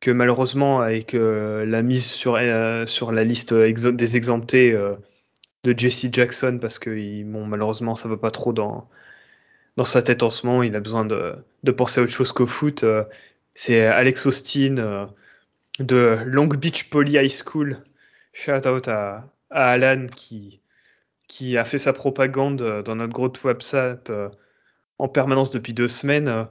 [0.00, 4.96] que malheureusement, avec euh, la mise sur, euh, sur la liste des exemptés euh,
[5.64, 6.90] de Jesse Jackson, parce que
[7.24, 8.88] malheureusement, ça va pas trop dans,
[9.76, 12.32] dans sa tête en ce moment, il a besoin de, de penser à autre chose
[12.32, 12.84] qu'au foot.
[13.54, 15.08] c'est Alex Austin
[15.80, 17.78] de Long Beach Poly High School.
[18.32, 20.60] Shout out à, à Alan qui,
[21.28, 24.10] qui a fait sa propagande dans notre groupe WhatsApp
[24.98, 26.48] en permanence depuis deux semaines.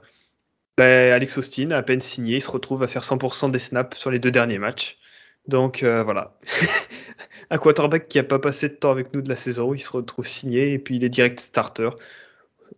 [0.80, 4.10] Bah, Alex Austin, à peine signé, il se retrouve à faire 100% des snaps sur
[4.10, 4.96] les deux derniers matchs.
[5.46, 6.38] Donc euh, voilà.
[7.50, 9.90] un quarterback qui n'a pas passé de temps avec nous de la saison, il se
[9.90, 11.90] retrouve signé et puis il est direct starter.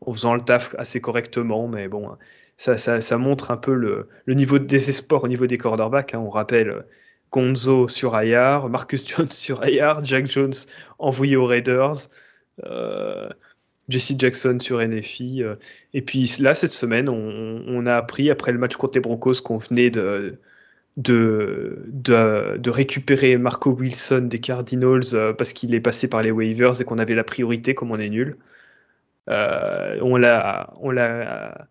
[0.00, 2.16] en faisant le taf assez correctement, mais bon,
[2.56, 6.12] ça, ça, montre un peu le, niveau de désespoir au niveau des cornerbacks.
[6.14, 6.24] Hein.
[6.26, 6.84] On rappelle
[7.30, 10.54] Gonzo sur IR, Marcus Jones sur IR, Jack Jones
[10.98, 12.08] envoyé aux Raiders,
[12.64, 13.28] euh,
[13.92, 15.42] Jesse Jackson sur NFI.
[15.42, 15.56] Euh.
[15.94, 19.58] et puis là, cette semaine, on, a appris après le match contre les Broncos qu'on
[19.58, 20.38] venait de,
[20.96, 26.84] de, récupérer Marco Wilson des Cardinals euh, parce qu'il est passé par les waivers et
[26.84, 28.36] qu'on avait la priorité comme on est nul.
[29.28, 31.68] on l'a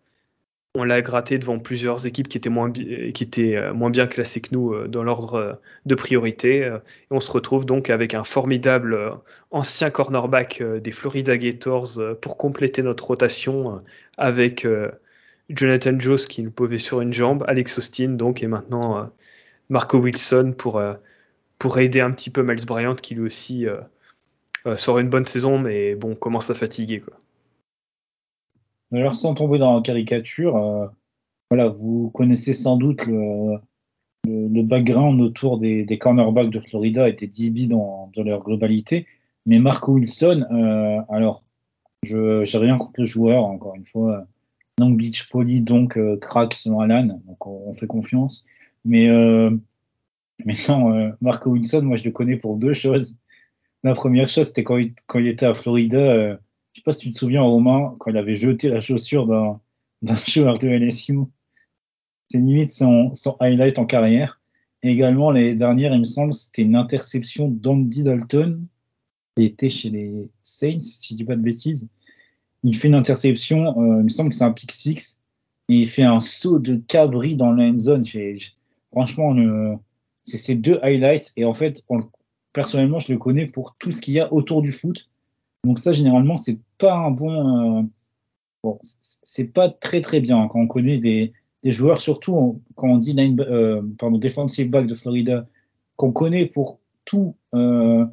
[0.75, 4.39] on l'a gratté devant plusieurs équipes qui étaient moins, qui étaient euh, moins bien classées
[4.41, 5.53] que nous euh, dans l'ordre euh,
[5.85, 6.59] de priorité.
[6.59, 6.71] Et
[7.09, 9.17] on se retrouve donc avec un formidable
[9.51, 13.81] ancien cornerback des Florida Gators pour compléter notre rotation
[14.17, 14.65] avec
[15.49, 19.11] Jonathan Jones qui nous pouvait sur une jambe, Alex Austin donc et maintenant
[19.69, 20.81] Marco Wilson pour,
[21.59, 23.65] pour aider un petit peu Miles Bryant qui lui aussi
[24.77, 27.20] sort une bonne saison mais bon commence à fatiguer quoi.
[28.93, 30.87] Alors, sans tomber dans la caricature, euh,
[31.49, 33.57] voilà, vous connaissez sans doute le,
[34.27, 39.07] le, background autour des, des, cornerbacks de Florida était DB dans, leur globalité.
[39.45, 41.43] Mais Marco Wilson, euh, alors,
[42.03, 44.25] je n'ai rien contre le joueur, encore une fois.
[44.79, 48.45] Long Beach Poly, donc, euh, crack selon Alan, donc on, fait confiance.
[48.85, 49.51] Mais euh,
[50.45, 53.17] maintenant, Marco Wilson, moi, je le connais pour deux choses.
[53.83, 56.37] La première chose, c'était quand quand il était à Florida
[56.73, 59.59] je sais pas si tu te souviens, Romain, quand il avait jeté la chaussure d'un,
[60.27, 61.19] joueur de LSU.
[62.29, 64.39] C'est limite son, highlight en carrière.
[64.83, 68.65] Et également, les dernières, il me semble, c'était une interception d'Andy Dalton,
[69.35, 71.87] qui était chez les Saints, si je dis pas de bêtises.
[72.63, 75.19] Il fait une interception, euh, il me semble que c'est un pick six,
[75.67, 78.05] et il fait un saut de cabri dans la end zone.
[78.91, 79.35] franchement,
[80.21, 81.33] c'est ces deux highlights.
[81.35, 81.83] Et en fait,
[82.53, 85.10] personnellement, je le connais pour tout ce qu'il y a autour du foot
[85.63, 87.79] donc ça, généralement, c'est pas un bon.
[87.79, 87.83] Euh,
[88.63, 92.97] bon, c'est pas très très bien quand on connaît des, des joueurs, surtout quand on
[92.97, 95.47] dit line, euh, pardon, defensive back de Florida,
[95.97, 98.05] qu'on connaît pour tout, euh,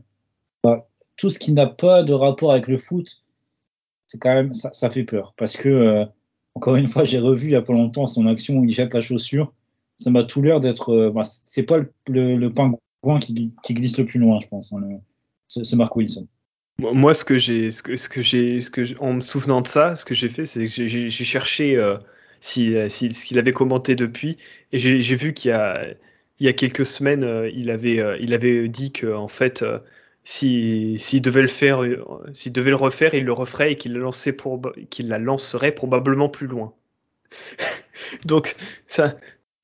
[0.62, 3.24] bah, tout ce qui n'a pas de rapport avec le foot.
[4.06, 6.04] C'est quand même ça, ça, fait peur parce que euh,
[6.54, 8.94] encore une fois, j'ai revu il y a pas longtemps son action où il jette
[8.94, 9.52] la chaussure.
[9.98, 11.11] Ça m'a tout l'air d'être.
[11.14, 14.78] Bah, c'est pas le, le, pingouin qui, qui, glisse le plus loin, je pense, hein,
[14.80, 14.96] le,
[15.48, 16.26] ce, ce Mark Wilson.
[16.80, 19.66] Moi, ce que j'ai, ce que, ce que j'ai, ce que en me souvenant de
[19.66, 21.96] ça, ce que j'ai fait, c'est que j'ai cherché euh,
[22.40, 24.36] si, si, ce qu'il avait commenté depuis,
[24.72, 25.88] et j'ai vu qu'il y a,
[26.38, 29.64] il y a quelques semaines, euh, il avait, euh, il avait dit que en fait,
[30.22, 31.80] s'il si, devait le faire,
[32.32, 36.28] s'il devait le refaire, il le referait et qu'il la, pour, qu'il la lancerait probablement
[36.28, 36.74] plus loin.
[38.26, 38.54] Donc
[38.86, 39.16] ça,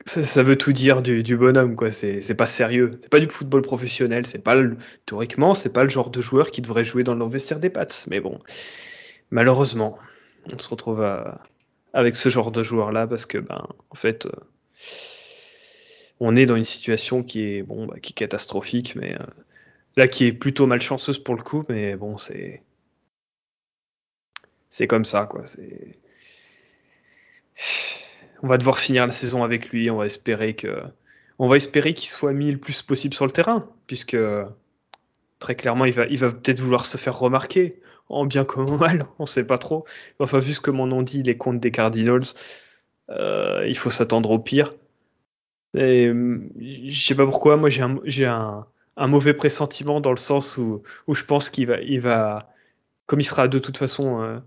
[0.06, 1.90] ça, veut tout dire du, bonhomme, quoi.
[1.90, 2.98] C'est pas sérieux.
[3.02, 4.26] C'est pas du football professionnel.
[4.26, 4.56] C'est pas
[5.06, 8.06] théoriquement, c'est pas le genre de joueur qui devrait jouer dans le des pattes.
[8.10, 8.38] Mais bon,
[9.30, 9.98] malheureusement,
[10.52, 11.02] on se retrouve
[11.94, 14.30] avec ce genre de joueur-là parce que, ben, en fait, euh,
[16.20, 19.24] on est dans une situation qui est bon, bah, qui catastrophique, mais euh,
[19.96, 21.64] là, qui est plutôt malchanceuse pour le coup.
[21.68, 22.62] Mais bon, c'est
[24.70, 25.46] c'est comme ça, quoi.
[25.46, 25.98] C'est
[28.44, 29.90] on va devoir finir la saison avec lui.
[29.90, 30.82] On va espérer que,
[31.38, 34.18] on va espérer qu'il soit mis le plus possible sur le terrain, puisque
[35.38, 37.80] très clairement, il va, il va peut-être vouloir se faire remarquer,
[38.10, 39.86] en bien comme en mal, on sait pas trop.
[40.20, 42.34] Enfin, vu ce que mon nom dit, les comptes des Cardinals,
[43.10, 44.74] euh, il faut s'attendre au pire.
[45.74, 46.12] Et
[46.60, 51.14] je sais pas pourquoi, moi j'ai un, un, mauvais pressentiment dans le sens où, où
[51.14, 52.52] je pense qu'il va, il va,
[53.06, 54.38] comme il sera de toute façon euh,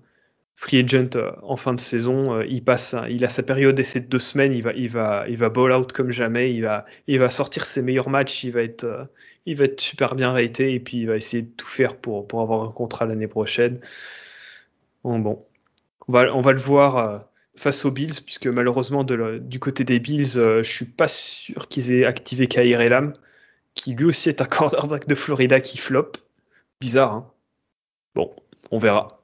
[0.58, 2.34] free agent euh, en fin de saison.
[2.34, 4.52] Euh, il passe, il a sa période d'essai de deux semaines.
[4.52, 6.54] Il va, il va, il va ball out comme jamais.
[6.54, 8.44] Il va, il va sortir ses meilleurs matchs.
[8.44, 9.06] Il va être, euh,
[9.46, 12.28] il va être super bien raté et puis il va essayer de tout faire pour,
[12.28, 13.80] pour avoir un contrat l'année prochaine.
[15.04, 15.46] Bon, bon,
[16.08, 20.26] on va, on va le voir face aux Bills puisque malheureusement du côté des Bills,
[20.34, 23.14] je suis pas sûr qu'ils aient activé Kair Elam,
[23.76, 26.12] qui lui aussi est un quarterback de Florida qui flop.
[26.82, 27.32] Bizarre, hein
[28.16, 28.36] Bon,
[28.72, 29.18] on verra.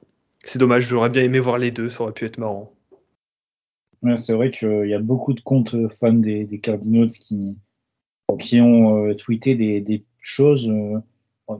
[0.46, 2.70] C'est dommage, j'aurais bien aimé voir les deux, ça aurait pu être marrant.
[4.16, 7.56] c'est vrai qu'il y a beaucoup de comptes fans des, Cardinals qui,
[8.60, 10.98] ont euh, tweeté des, choses euh,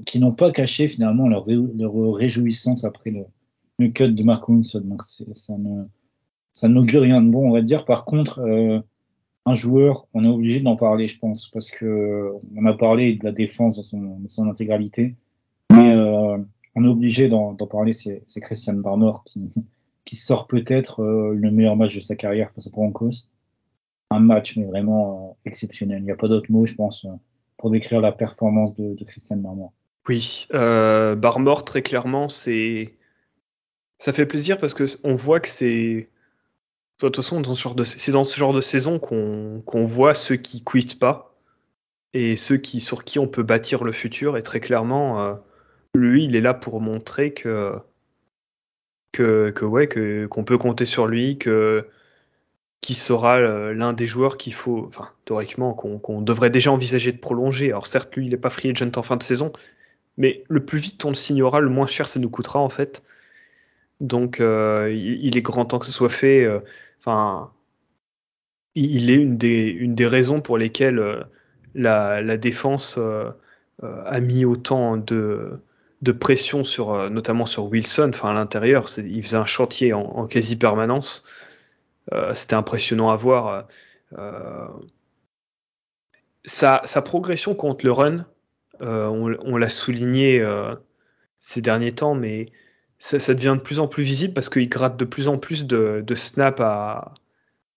[0.05, 1.47] qui n'ont pas caché finalement leur,
[2.15, 4.97] réjouissance après le, cut de Mark Wilson.
[6.53, 7.87] Ça n'augure rien de bon, on va dire.
[7.87, 8.81] Par contre, euh,
[9.47, 13.25] un joueur, on est obligé d'en parler, je pense, parce que on a parlé de
[13.25, 15.17] la défense dans son intégralité.
[16.75, 21.95] On est obligé d'en parler, c'est Christian Barmore qui, sort peut-être euh, le meilleur match
[21.97, 23.29] de sa carrière face à Broncos.
[24.11, 25.99] Un match, mais vraiment euh, exceptionnel.
[26.01, 27.11] Il n'y a pas d'autre mot, je pense, euh,
[27.57, 29.73] pour décrire la performance de, Christian Barmore.
[30.09, 32.53] Oui, Barmore, très clairement, ça
[34.13, 36.11] fait plaisir parce que on voit que c'est.
[37.01, 40.15] De toute façon, dans ce genre de, c'est dans ce genre de saison qu'on voit
[40.15, 41.35] ceux qui quittent pas
[42.15, 44.39] et ceux qui, sur qui on peut bâtir le futur.
[44.39, 45.35] Et très clairement, euh,
[45.95, 47.79] lui, il est là pour montrer que,
[49.13, 49.89] que, ouais,
[50.29, 51.87] qu'on peut compter sur lui, que
[52.81, 57.19] qui sera euh, l'un des joueurs qu'il faut, enfin, théoriquement, qu'on devrait déjà envisager de
[57.19, 57.71] prolonger.
[57.71, 59.53] Alors certes, lui, il n'est pas free agent en fin de saison,
[60.19, 63.03] mais le plus vite on le signera, le moins cher ça nous coûtera en fait.
[64.01, 66.45] Donc euh, il, est grand temps que ce soit fait.
[66.45, 66.61] Euh,
[67.01, 67.53] enfin,
[68.75, 71.27] il est une des, une des raisons pour lesquelles
[71.75, 72.99] la, la, défense
[73.83, 75.61] a mis autant de,
[76.05, 78.87] de pression sur, notamment sur Wilson, enfin à l'intérieur.
[78.99, 81.25] Il faisait un chantier en quasi permanence.
[82.13, 83.67] Euh, c'était impressionnant à voir.
[84.19, 84.67] Euh,
[86.45, 88.27] sa, progression contre le run,
[88.83, 90.45] euh, on, l'a souligné
[91.39, 92.47] ces derniers temps, mais
[92.99, 96.05] ça, devient de plus en plus visible parce qu'il gratte de plus en plus de,
[96.15, 96.61] snaps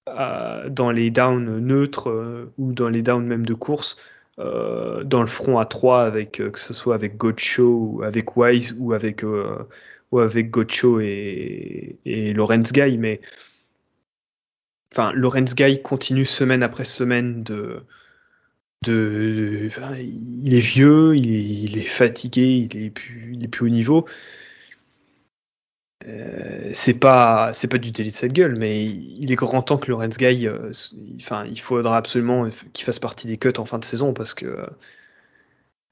[0.06, 3.98] dans les downs neutres ou dans les downs même de course.
[4.38, 9.24] Dans le front à 3 avec que ce soit avec Gocho avec Wise ou avec
[10.12, 13.20] ou avec Gocho et, et Lorenz Guy mais
[14.98, 17.82] enfin, Lorenz Guy continue semaine après semaine de.
[18.86, 19.70] de
[20.00, 24.06] il est vieux, il est, fatigué, il est, plus, il est plus au niveau.
[26.08, 29.78] Euh, c'est pas c'est pas du délit de cette gueule, mais il est grand temps
[29.78, 30.72] que Lorenz Guy, euh,
[31.18, 34.68] enfin, il faudra absolument qu'il fasse partie des cuts en fin de saison parce que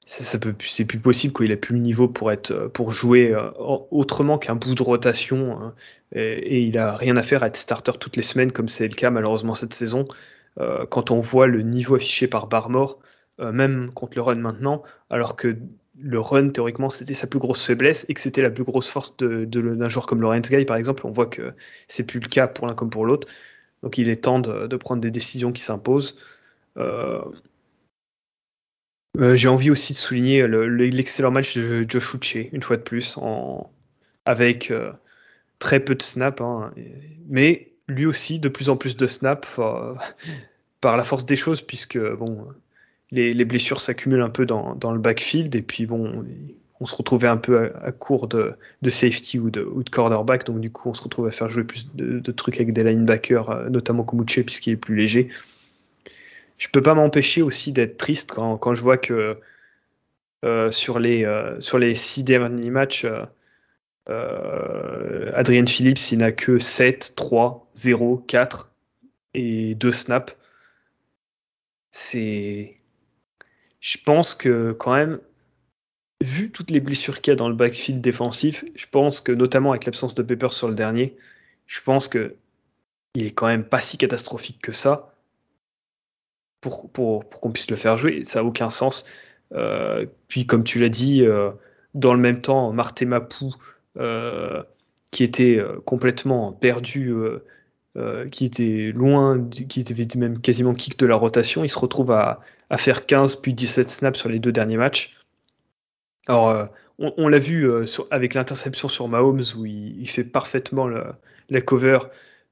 [0.06, 3.32] ça, peut, c'est plus possible qu'il a plus le niveau pour être, euh, pour jouer
[3.32, 5.60] euh, autrement qu'un bout de rotation.
[5.60, 5.74] Hein.
[6.12, 8.94] et, il a rien à faire à être starter toutes les semaines comme c'est le
[8.94, 10.06] cas malheureusement cette saison.
[10.60, 12.98] Euh, quand on voit le niveau affiché par Barmore,
[13.38, 15.58] même contre le run maintenant, alors que
[15.98, 19.16] le run théoriquement c'était sa plus grosse faiblesse et que c'était la plus grosse force
[19.16, 21.54] de, d'un joueur comme Lorenz Guy par exemple, on voit que
[21.88, 23.28] c'est plus le cas pour l'un comme pour l'autre.
[23.82, 26.18] Donc il est temps de, de prendre des décisions qui s'imposent.
[26.76, 27.22] Euh,
[29.34, 33.18] j'ai envie aussi de souligner l'excellent match de Josh Uche, une fois de plus,
[34.26, 34.92] avec euh,
[35.58, 36.72] très peu de snaps, hein,
[37.28, 39.58] mais lui aussi de plus en plus de snaps
[40.80, 42.48] par la force des choses, puisque bon,
[43.10, 46.24] les, blessures s'accumulent un peu dans, le backfield, et puis bon,
[46.80, 48.56] on se retrouvait un peu à, court de,
[48.88, 51.64] safety ou de, ou de, cornerback, donc du coup on se retrouve à faire jouer
[51.64, 55.28] plus de, trucs avec des linebackers, euh, notamment Komuche, puisqu'il est plus léger
[56.58, 59.38] je peux pas m'empêcher aussi d'être triste quand, quand, je vois que
[60.44, 63.06] euh, sur, les, euh, sur les six derniers matchs,
[64.08, 68.70] euh, Adrien Phillips, il n'a que 7, 3, 0, 4
[69.34, 70.36] et 2 snaps.
[71.90, 72.76] C'est.
[73.86, 75.20] Je pense que quand même,
[76.20, 79.70] vu toutes les blessures qu'il y a dans le backfield défensif, je pense que notamment
[79.70, 81.16] avec l'absence de Pepper sur le dernier,
[81.66, 82.34] je pense que
[83.14, 85.14] il est quand même pas si catastrophique que ça
[86.60, 88.24] pour, pour, qu'on puisse le faire jouer.
[88.24, 89.04] Ça n'a aucun sens.
[89.52, 91.52] Euh, puis, comme tu l'as dit, euh,
[91.94, 93.54] dans le même temps, Marté Mapou,
[93.98, 94.64] euh,
[95.12, 97.14] qui était complètement perdu,
[98.32, 102.40] qui était loin, qui était même quasiment kick de la rotation, il se retrouve à,
[102.70, 105.16] à faire 15 puis 17 snaps sur les deux derniers matchs.
[106.28, 107.70] Alors, on, l'a vu
[108.10, 111.98] avec l'interception sur Mahomes où il, fait parfaitement la cover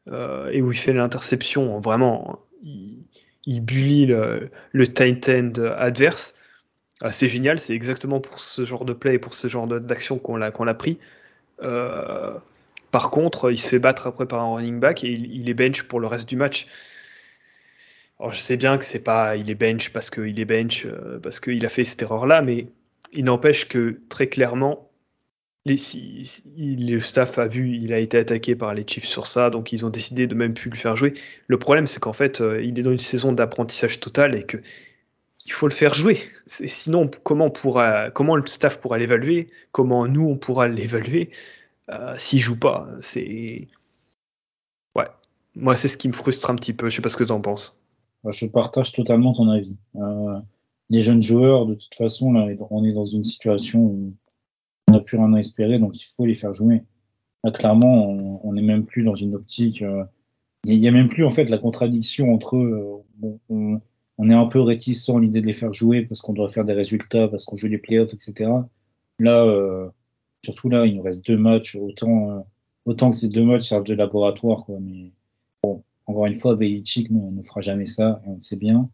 [0.07, 1.81] et où il fait l'interception.
[1.81, 3.05] Vraiment, il,
[3.47, 6.35] il bully le, tight end adverse.
[7.01, 10.19] Ah, c'est génial, c'est exactement pour ce genre de play et pour ce genre d'action
[10.19, 10.99] qu'on l'a qu'on l'a pris.
[11.63, 12.35] Euh,
[12.91, 15.83] par contre, il se fait battre après par un running back et il, est bench
[15.83, 16.67] pour le reste du match.
[18.25, 21.21] Alors, je sais bien que c'est pas il est bench parce qu'il est bench euh,
[21.21, 22.69] parce qu'il a fait cette erreur là, mais
[23.13, 24.91] il n'empêche que très clairement
[25.67, 29.85] le staff a vu, il a été attaqué par les Chiefs sur ça, donc ils
[29.85, 31.13] ont décidé de même plus le faire jouer.
[31.49, 34.59] Le problème, c'est qu'en fait, euh, il est dans une saison d'apprentissage total et que
[35.47, 36.19] il faut le faire jouer.
[36.47, 39.51] Sinon, comment, pourra, comment le staff pourra l'évaluer?
[39.73, 41.31] Comment nous, on pourra l'évaluer?
[41.91, 43.69] Euh, s'il joue pas C'est.
[44.97, 45.09] Ouais.
[45.57, 46.89] Moi, c'est ce qui me frustre un petit peu.
[46.91, 47.84] Je sais pas ce que tu en penses.
[48.31, 49.77] Je partage totalement ton avis.
[49.97, 50.39] Euh,
[50.91, 54.15] les jeunes joueurs, de toute façon, là, on est dans une situation où
[54.89, 56.85] on n'a plus rien à espérer, donc il faut les faire jouer.
[57.55, 58.09] clairement,
[58.43, 59.83] on n'est même plus dans une optique.
[59.83, 60.05] Euh,
[60.67, 63.03] il n'y a même plus en fait la contradiction entre eux.
[63.51, 66.65] on, est un peu réticent à l'idée de les faire jouer parce qu'on doit faire
[66.65, 68.51] des résultats, parce qu'on joue les playoffs, etc.
[69.19, 69.89] Là, euh,
[70.43, 72.41] surtout là, il nous reste deux matchs, autant, euh,
[72.87, 74.65] autant que ces deux matchs servent de laboratoire.
[74.65, 75.13] Quoi, mais
[75.63, 78.91] bon, encore une fois, Belichick ne, ne fera jamais ça, et on le sait bien.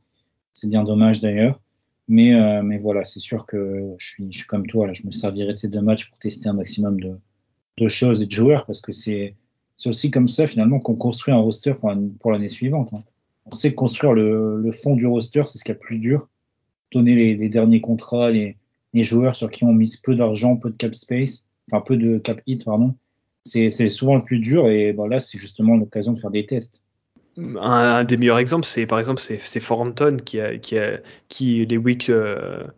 [0.53, 1.61] C'est bien dommage d'ailleurs.
[2.09, 4.87] Mais, euh, mais voilà, c'est sûr que je suis, je suis comme toi.
[4.89, 7.17] Là, je me servirai de ces deux matchs pour tester un maximum de,
[7.79, 9.37] de choses et de joueurs parce que c'est
[9.87, 12.93] aussi comme ça finalement qu'on construit un roster pour, l'année suivante.
[12.93, 13.05] Hein.
[13.47, 16.29] On sait construire le, fond du roster, c'est ce qui est le plus dur.
[16.93, 18.57] Donner les, derniers contrats, les,
[18.93, 22.19] les, joueurs sur qui on mise peu d'argent, peu de cap space, enfin peu de
[22.19, 22.95] cap hit, pardon.
[23.45, 26.83] C'est souvent le plus dur et bah, là, c'est justement l'occasion de faire des tests.
[27.61, 31.77] Un, des meilleurs exemples, c'est par exemple c'est Foranton qui a, qui a qui les
[31.77, 32.71] week 12,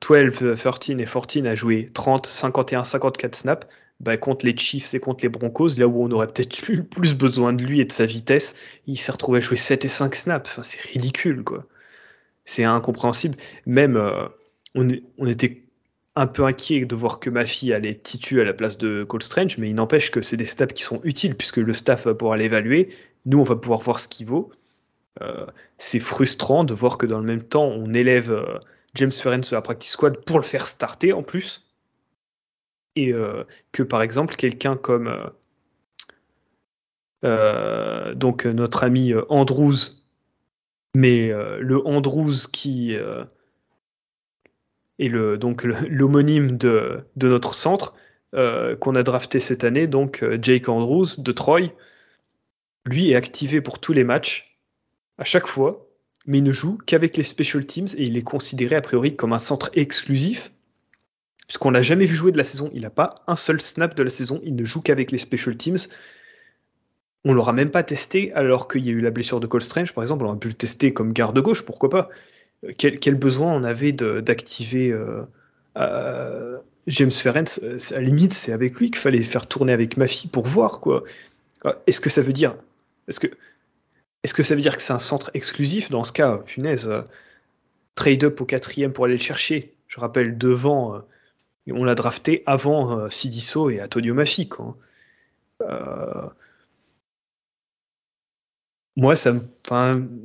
[0.00, 3.66] 13 et 14 a joué 30, 51, 54 snaps.
[4.00, 7.14] Bah, contre les Chiefs et contre les Broncos, là où on aurait peut-être eu plus
[7.14, 8.54] besoin de lui et de sa vitesse,
[8.86, 10.50] il s'est retrouvé à jouer 7 et 5 snaps.
[10.50, 11.64] Enfin, c'est ridicule, quoi.
[12.44, 13.36] C'est incompréhensible.
[13.66, 14.28] Même, euh,
[14.74, 15.62] on, était
[16.16, 19.22] un peu inquiet de voir que ma fille allait titu à la place de Cole
[19.22, 22.14] Strange, mais il n'empêche que c'est des snaps qui sont utiles puisque le staff va
[22.14, 22.88] pouvoir l'évaluer.
[23.26, 24.50] Nous, on va pouvoir voir ce qu'il vaut.
[25.22, 25.46] Euh,
[25.78, 28.32] c'est frustrant de voir que dans le même temps, on élève.
[28.32, 28.58] Euh,
[28.94, 31.68] James Ferentz à la practice squad pour le faire starter en plus.
[32.94, 35.14] Et euh, que par exemple, quelqu'un comme
[38.14, 39.74] donc notre ami Andrews,
[40.94, 42.96] mais le Andrews qui
[44.98, 47.94] le, donc l'homonyme de, de, notre centre
[48.32, 51.72] qu'on a drafté cette année, donc Jake Andrews de Troy,
[52.84, 54.58] lui est activé pour tous les matchs
[55.16, 55.86] à chaque fois
[56.26, 59.32] mais il ne joue qu'avec les special teams et il est considéré a priori comme
[59.32, 60.52] un centre exclusif,
[61.46, 62.70] puisqu'on l'a jamais vu jouer de la saison.
[62.74, 65.56] Il n'a pas un seul snap de la saison, il ne joue qu'avec les special
[65.56, 65.78] teams.
[67.24, 69.94] On l'aura même pas testé alors qu'il y a eu la blessure de Cole Strange,
[69.94, 72.08] par exemple, on aurait pu le tester comme garde gauche, pourquoi pas.
[72.64, 75.22] Euh, quel, besoin on avait d'activer euh,
[75.76, 80.06] euh, James Ferenc À la limite, c'est avec lui qu'il fallait faire tourner avec ma
[80.32, 81.04] pour voir quoi.
[81.86, 82.56] Est-ce que ça veut dire
[83.08, 83.28] Est-ce que
[84.26, 85.88] est-ce que ça veut dire que c'est un centre exclusif?
[85.88, 87.02] Dans ce cas, punaise, euh,
[87.94, 89.72] trade-up au quatrième pour aller le chercher.
[89.86, 91.00] Je rappelle, devant, euh,
[91.70, 94.48] on l'a drafté avant euh, Sidiso et Antonio Mafi.
[98.96, 99.40] Moi, ça me,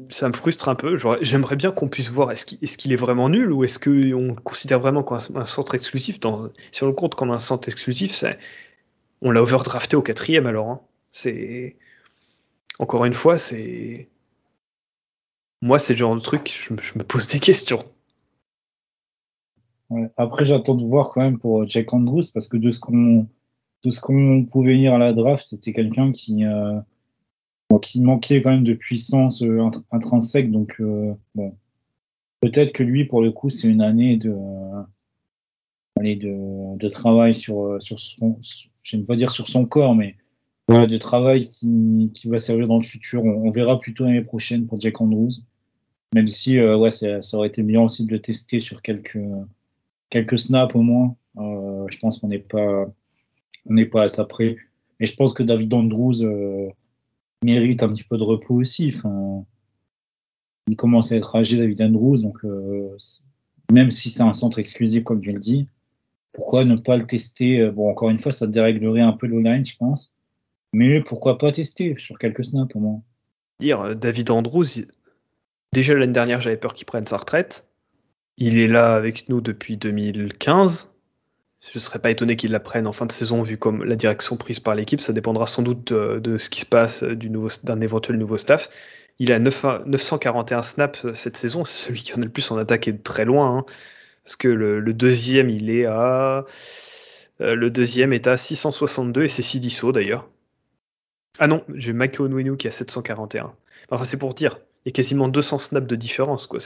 [0.09, 0.97] ça me frustre un peu.
[1.21, 5.03] J'aimerais bien qu'on puisse voir est-ce qu'il est, vraiment nul ou est-ce qu'on considère vraiment
[5.03, 8.23] qu'un un centre exclusif, dans, si on le compte comme un centre exclusif,
[9.21, 10.69] on l'a overdrafté au quatrième alors.
[10.69, 10.81] Hein.
[11.11, 11.75] C'est
[12.79, 14.09] encore une fois, c'est.
[15.61, 17.83] Moi, c'est le genre de truc, je, me pose des questions.
[20.15, 23.27] Après, j'attends de voir quand même pour Jack Andrews, parce que de ce qu'on
[23.83, 26.79] de ce qu'on pouvait lire à la draft, c'était quelqu'un qui, euh,
[27.79, 30.51] qui manquait quand même de puissance euh, intrinsèque.
[30.51, 31.55] Donc, euh, bon,
[32.41, 34.35] peut-être que lui, pour le coup, c'est une année de,
[35.99, 38.37] de, de travail sur, sur son,
[38.83, 40.15] je ne pas dire sur son corps, mais
[40.67, 43.23] voilà, de travail qui, qui, va servir dans le futur.
[43.25, 45.31] On, verra plutôt l'année prochaine pour Jack Andrews.
[46.13, 49.19] Même si euh, ouais, ça, aurait été bien aussi de tester sur quelques,
[50.09, 51.15] quelques snaps au moins.
[51.37, 52.85] Euh, je pense qu'on n'est pas,
[53.65, 54.57] on n'est pas à ça près.
[54.99, 56.69] Mais je pense que David Andrews euh,
[57.43, 58.93] mérite un petit peu de repos aussi.
[58.95, 59.45] Enfin,
[60.67, 62.21] il commence à être âgé, David Andrews.
[62.21, 62.37] Donc,
[63.71, 65.67] même si c'est un centre exclusif, comme tu le dis,
[66.33, 69.65] pourquoi ne pas le tester Bon, encore une fois, ça déréglerait un peu le line,
[69.65, 70.11] je pense.
[70.73, 73.01] Mais pourquoi pas tester sur quelques snaps pour moi
[73.59, 74.65] Dire euh, David Andrews,
[75.73, 77.69] déjà l'année dernière j'avais peur qu'il prenne sa retraite.
[78.37, 80.95] Il est là avec nous depuis 2015.
[81.61, 83.95] Je ne serais pas étonné qu'il la prenne en fin de saison vu comme la
[83.95, 84.99] direction prise par l'équipe.
[84.99, 88.69] Ça dépendra sans doute de, ce qui se passe d'un éventuel nouveau staff.
[89.19, 91.63] Il a 941 snaps euh, cette saison.
[91.63, 93.57] C'est celui qui en a le plus en attaque et de très loin.
[93.57, 93.65] Hein.
[94.23, 96.45] parce que le, deuxième, il est à.
[97.41, 100.27] Euh, le deuxième est à 662 et c'est Sidiso d'ailleurs.
[101.37, 103.53] Ah non, j'ai Mike Onwenu qui a 741.
[103.91, 106.47] Enfin, c'est pour dire, il y a quasiment 200 snaps de différence.
[106.47, 106.59] Quoi.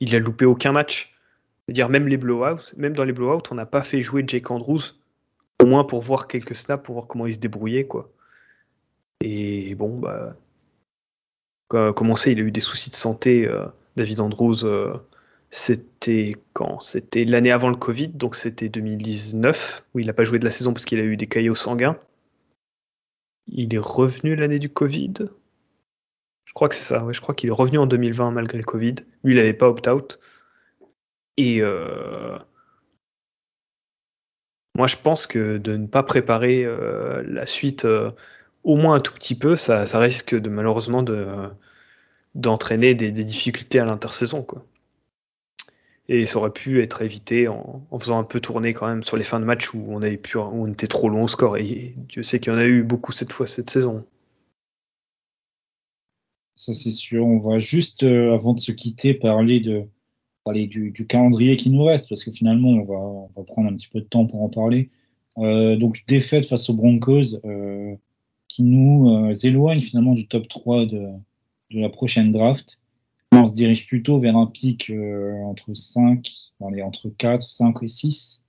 [0.00, 1.14] Il a loupé aucun match.
[1.72, 4.80] Dire même les blowouts, même dans les blowouts, on n'a pas fait jouer Jake Andrews,
[5.62, 7.86] au moins pour voir quelques snaps, pour voir comment il se débrouillait.
[7.86, 8.10] Quoi.
[9.20, 10.36] Et bon, bah.
[11.68, 13.66] Comme on sait, il a eu des soucis de santé, euh,
[13.96, 14.64] David Andrews.
[14.64, 14.96] Euh,
[15.52, 16.80] c'était quand?
[16.80, 20.50] C'était l'année avant le Covid, donc c'était 2019, où il n'a pas joué de la
[20.50, 21.96] saison parce qu'il a eu des caillots sanguins.
[23.46, 25.14] Il est revenu l'année du Covid?
[26.44, 28.96] Je crois que c'est ça, je crois qu'il est revenu en 2020 malgré le Covid.
[29.22, 30.18] Lui, il n'avait pas opt-out.
[31.36, 32.38] Et euh,
[34.76, 38.10] moi, je pense que de ne pas préparer euh, la suite euh,
[38.64, 41.04] au moins un tout petit peu, ça, risque de malheureusement
[42.34, 44.46] d'entraîner des, difficultés à l'intersaison.
[46.08, 49.24] Et ça aurait pu être évité en, faisant un peu tourner quand même sur les
[49.24, 51.56] fins de match où on, pu, où on était trop long au score.
[51.56, 54.04] Et Dieu sait qu'il y en a eu beaucoup cette fois cette saison.
[56.54, 57.24] Ça c'est sûr.
[57.24, 59.86] On va juste, avant de se quitter, parler, de,
[60.44, 63.74] parler du, calendrier qui nous reste, parce que finalement, on va, on va, prendre un
[63.74, 64.90] petit peu de temps pour en parler.
[65.36, 67.40] donc défaite face aux Broncos
[68.48, 71.08] qui nous éloigne finalement du top 3 de,
[71.70, 72.82] de la prochaine draft.
[73.32, 74.92] On se dirige plutôt vers un pic
[75.44, 76.28] entre 5,
[76.60, 78.44] entre 4, 5 et 6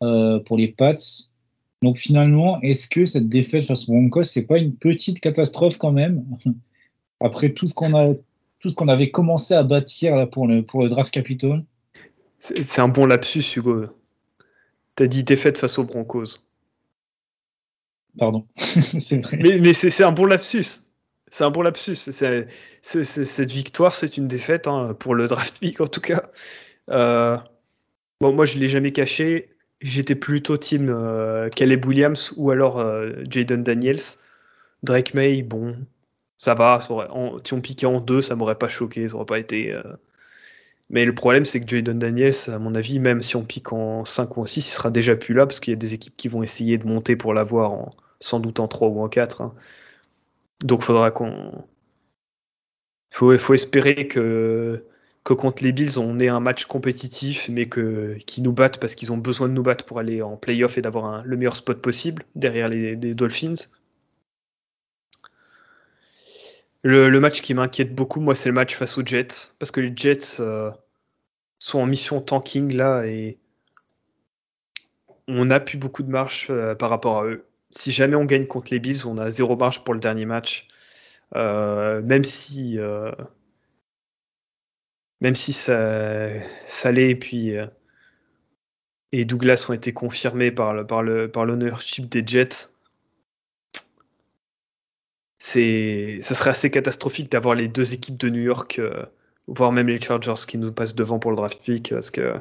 [0.00, 0.96] pour les Pats.
[1.82, 5.92] Donc finalement, est-ce que cette défaite face aux Broncos, c'est pas une petite catastrophe quand
[5.92, 6.24] même?
[7.20, 8.14] Après tout ce qu'on a,
[8.60, 11.64] tout ce qu'on avait commencé à bâtir là, pour, le, pour le draft Capitol
[12.40, 13.86] C'est un bon lapsus, Hugo.
[14.94, 16.40] T'as dit défaite face aux Broncos.
[18.18, 18.46] Pardon,
[18.98, 19.38] c'est vrai.
[19.40, 20.80] Mais, mais c'est un bon lapsus.
[21.30, 21.94] C'est un bon lapsus.
[21.94, 26.22] cette victoire, c'est une défaite hein, pour le draft pick en tout cas.
[26.90, 27.36] Euh,
[28.20, 29.50] bon, moi, je l'ai jamais caché.
[29.80, 34.00] J'étais plutôt team euh, Caleb Williams ou alors euh, Jaden Daniels.
[34.82, 35.76] Drake May, bon,
[36.38, 36.80] ça va.
[36.80, 39.72] si on piquait en deux, ça m'aurait pas choqué, ça aurait pas été.
[39.74, 39.82] Euh.
[40.90, 44.04] Mais le problème, c'est que Jaden Daniels, à mon avis, même si on pique en
[44.06, 46.16] 5 ou en 6, il sera déjà plus là parce qu'il y a des équipes
[46.16, 49.42] qui vont essayer de monter pour l'avoir sans doute en 3 ou en 4.
[49.42, 49.54] Hein.
[50.64, 51.64] Donc, faudra qu'on.
[53.10, 54.84] Faut, faut espérer que
[55.28, 58.94] que contre les Bills, on ait un match compétitif, mais que qui nous battent parce
[58.94, 61.82] qu'ils ont besoin de nous battre pour aller en playoff et d'avoir le meilleur spot
[61.82, 63.54] possible derrière les, Dolphins.
[66.82, 69.92] Le, match qui m'inquiète beaucoup, moi, c'est le match face aux Jets, parce que les
[69.94, 70.70] Jets euh,
[71.58, 73.38] sont en mission tanking là et
[75.26, 77.46] on a plus beaucoup de marge euh, par rapport à eux.
[77.70, 80.68] Si jamais on gagne contre les Bills, on a zéro marge pour le dernier match.
[81.36, 82.78] Euh, même si
[85.20, 86.28] même si ça,
[86.66, 87.52] Salé et puis
[89.12, 92.70] et Douglas ont été confirmés par le par le par l'ownership des Jets,
[95.48, 99.06] c'est ça serait assez catastrophique d'avoir les deux équipes de New York, euh,
[99.46, 102.34] voire même les Chargers qui nous passent devant pour le draft pick, parce que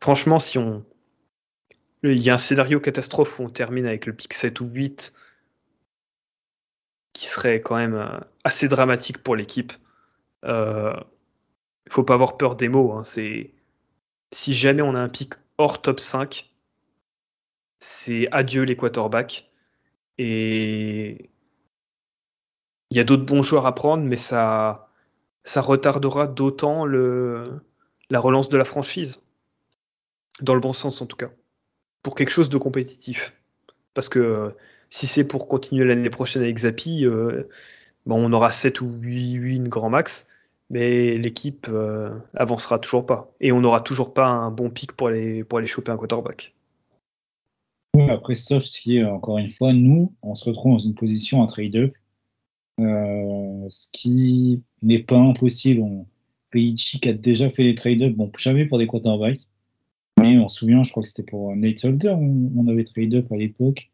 [0.00, 0.84] franchement, si on
[2.02, 5.12] il y a un scénario catastrophe où on termine avec le pick 7 ou 8
[7.12, 9.72] qui serait quand même euh, assez dramatique pour l'équipe.
[10.44, 10.94] Euh,
[11.86, 12.92] il faut pas avoir peur des mots.
[12.92, 13.04] Hein.
[13.04, 13.52] C'est
[14.32, 16.50] si jamais on a un pic hors top 5,
[17.78, 19.48] c'est adieu les quarterbacks.
[20.18, 21.30] Et
[22.90, 24.88] il y a d'autres bons joueurs à prendre, mais ça,
[25.44, 29.22] retardera d'autant la relance de la franchise.
[30.42, 31.30] Dans le bon sens en tout cas.
[32.02, 33.34] Pour quelque chose de compétitif.
[33.94, 34.50] Parce que euh,
[34.90, 37.44] si c'est pour continuer l'année prochaine avec Zapi, euh,
[38.04, 40.28] bon, on aura 7 ou 8 wins grand max
[40.70, 43.32] mais l'équipe euh, avancera toujours pas.
[43.40, 46.54] Et on n'aura toujours pas un bon pic pour aller, pour choper un quarterback.
[48.08, 51.92] après, sauf si, encore une fois, nous, on se retrouve dans une position à trade-up,
[51.92, 52.05] euh,
[52.78, 55.80] ce qui n'est pas impossible.
[55.80, 56.06] On...
[56.54, 59.46] a déjà fait des trade-up, bon, jamais pour des quarterbacks,
[60.20, 63.36] mais on se souvient, je crois que c'était pour Nate Holder, on, avait trade-up à
[63.36, 63.90] l'époque.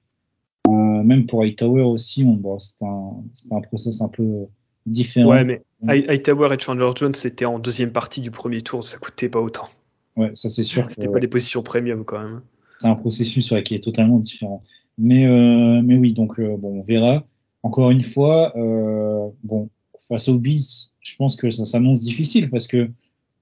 [0.68, 4.46] Euh, même pour Hightower aussi, bon, c'était un, un process un peu
[4.86, 5.30] différent.
[5.30, 9.28] Ouais, mais Hightower et Chandler Jones, c'était en deuxième partie du premier tour, ça coûtait
[9.28, 9.68] pas autant.
[10.16, 10.90] Ouais, ça c'est sûr.
[10.90, 12.42] C'était pas des positions premium quand même.
[12.78, 14.62] C'est un processus qui est totalement différent.
[14.98, 17.24] Mais, euh, mais oui, donc euh, bon, on verra.
[17.62, 19.68] Encore une fois, euh, bon,
[20.00, 22.90] face aux Bills, je pense que ça s'annonce difficile parce que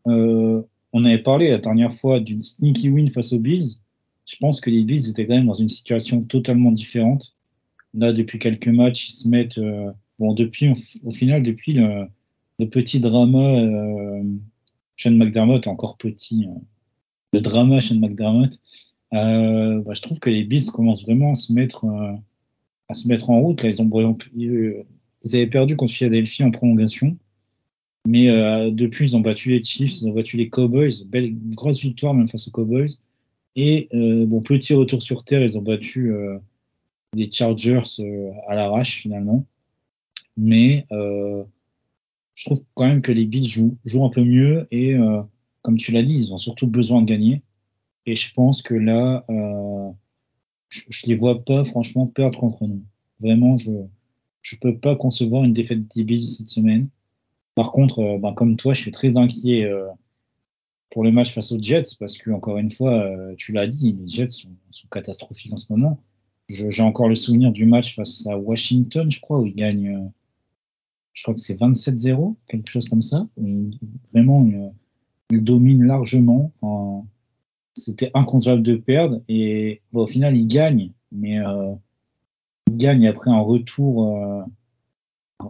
[0.06, 3.76] on avait parlé la dernière fois d'une sneaky win face aux Bills.
[4.26, 7.36] Je pense que les Bills étaient quand même dans une situation totalement différente.
[7.94, 9.60] Là, depuis quelques matchs, ils se mettent
[10.20, 10.70] Bon, depuis,
[11.02, 12.06] au final, depuis le,
[12.66, 14.22] petit drama, euh,
[14.96, 16.60] Sean McDermott, encore petit, euh,
[17.32, 18.52] le drama Sean McDermott,
[19.14, 22.12] euh, bah, je trouve que les Bills commencent vraiment à se mettre, euh,
[22.90, 23.62] à se mettre en route.
[23.62, 24.84] Là, ils, ont, ils
[25.34, 27.16] avaient perdu contre Philadelphie en prolongation.
[28.06, 28.26] Mais
[28.72, 31.04] depuis, ils ont battu les Chiefs, ils ont battu les Cowboys.
[31.06, 32.98] Belle, grosse victoire même face aux Cowboys.
[33.56, 36.12] Et bon, petit retour sur terre, ils ont battu
[37.14, 37.82] les Chargers
[38.48, 39.46] à l'arrache finalement.
[40.36, 41.44] Mais euh,
[42.34, 45.22] je trouve quand même que les Bills jouent, jouent un peu mieux et, euh,
[45.62, 47.42] comme tu l'as dit, ils ont surtout besoin de gagner.
[48.06, 49.26] Et je pense que là,
[50.76, 52.82] euh, je ne les vois pas franchement perdre contre nous.
[53.20, 56.88] Vraiment, je ne peux pas concevoir une défaite des Bills cette semaine.
[57.54, 59.70] Par contre, ben, comme toi, je suis très inquiet
[60.90, 63.06] pour le match face aux Jets parce que, encore une fois,
[63.36, 66.00] tu l'as dit, les Jets sont, sont, catastrophiques en ce moment.
[66.48, 70.10] J'ai encore le souvenir du match face à Washington, je crois, où ils gagnent
[71.12, 73.26] je crois que c'est 27-0, quelque chose comme ça.
[74.12, 74.72] vraiment,
[75.30, 76.52] il, domine largement.
[77.74, 79.22] C'était inconcevable de perdre.
[79.28, 80.92] Et au final, il gagne.
[81.12, 81.72] Mais euh,
[82.68, 84.42] il gagne après un retour, euh,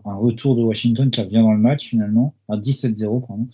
[0.05, 2.35] un retour de Washington qui revient dans le match finalement.
[2.49, 3.49] À 17-0, pardon.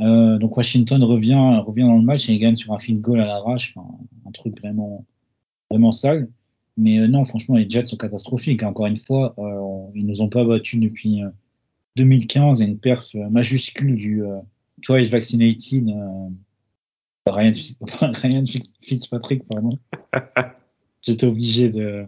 [0.00, 3.20] Euh, donc Washington revient, revient dans le match et il gagne sur un field goal
[3.20, 3.76] à l'arrache.
[4.26, 5.04] un truc vraiment,
[5.70, 6.28] vraiment sale.
[6.78, 8.62] Mais non, franchement, les Jets sont catastrophiques.
[8.62, 9.34] Encore une fois,
[9.94, 11.22] ils nous ont pas battus depuis
[11.96, 14.22] 2015 et une perf majuscule du
[14.82, 15.90] Twice Vaccinated
[17.26, 17.52] Ryan,
[18.12, 18.44] Ryan
[18.80, 19.70] Fitzpatrick, pardon.
[21.02, 22.06] J'étais obligé de,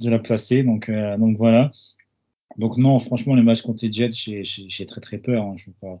[0.00, 1.72] de, la placer, donc, euh, donc voilà.
[2.58, 5.44] Donc non, franchement, les matchs contre les Jets, j'ai très très peur.
[5.44, 5.54] Hein.
[5.56, 5.96] Je ne vais,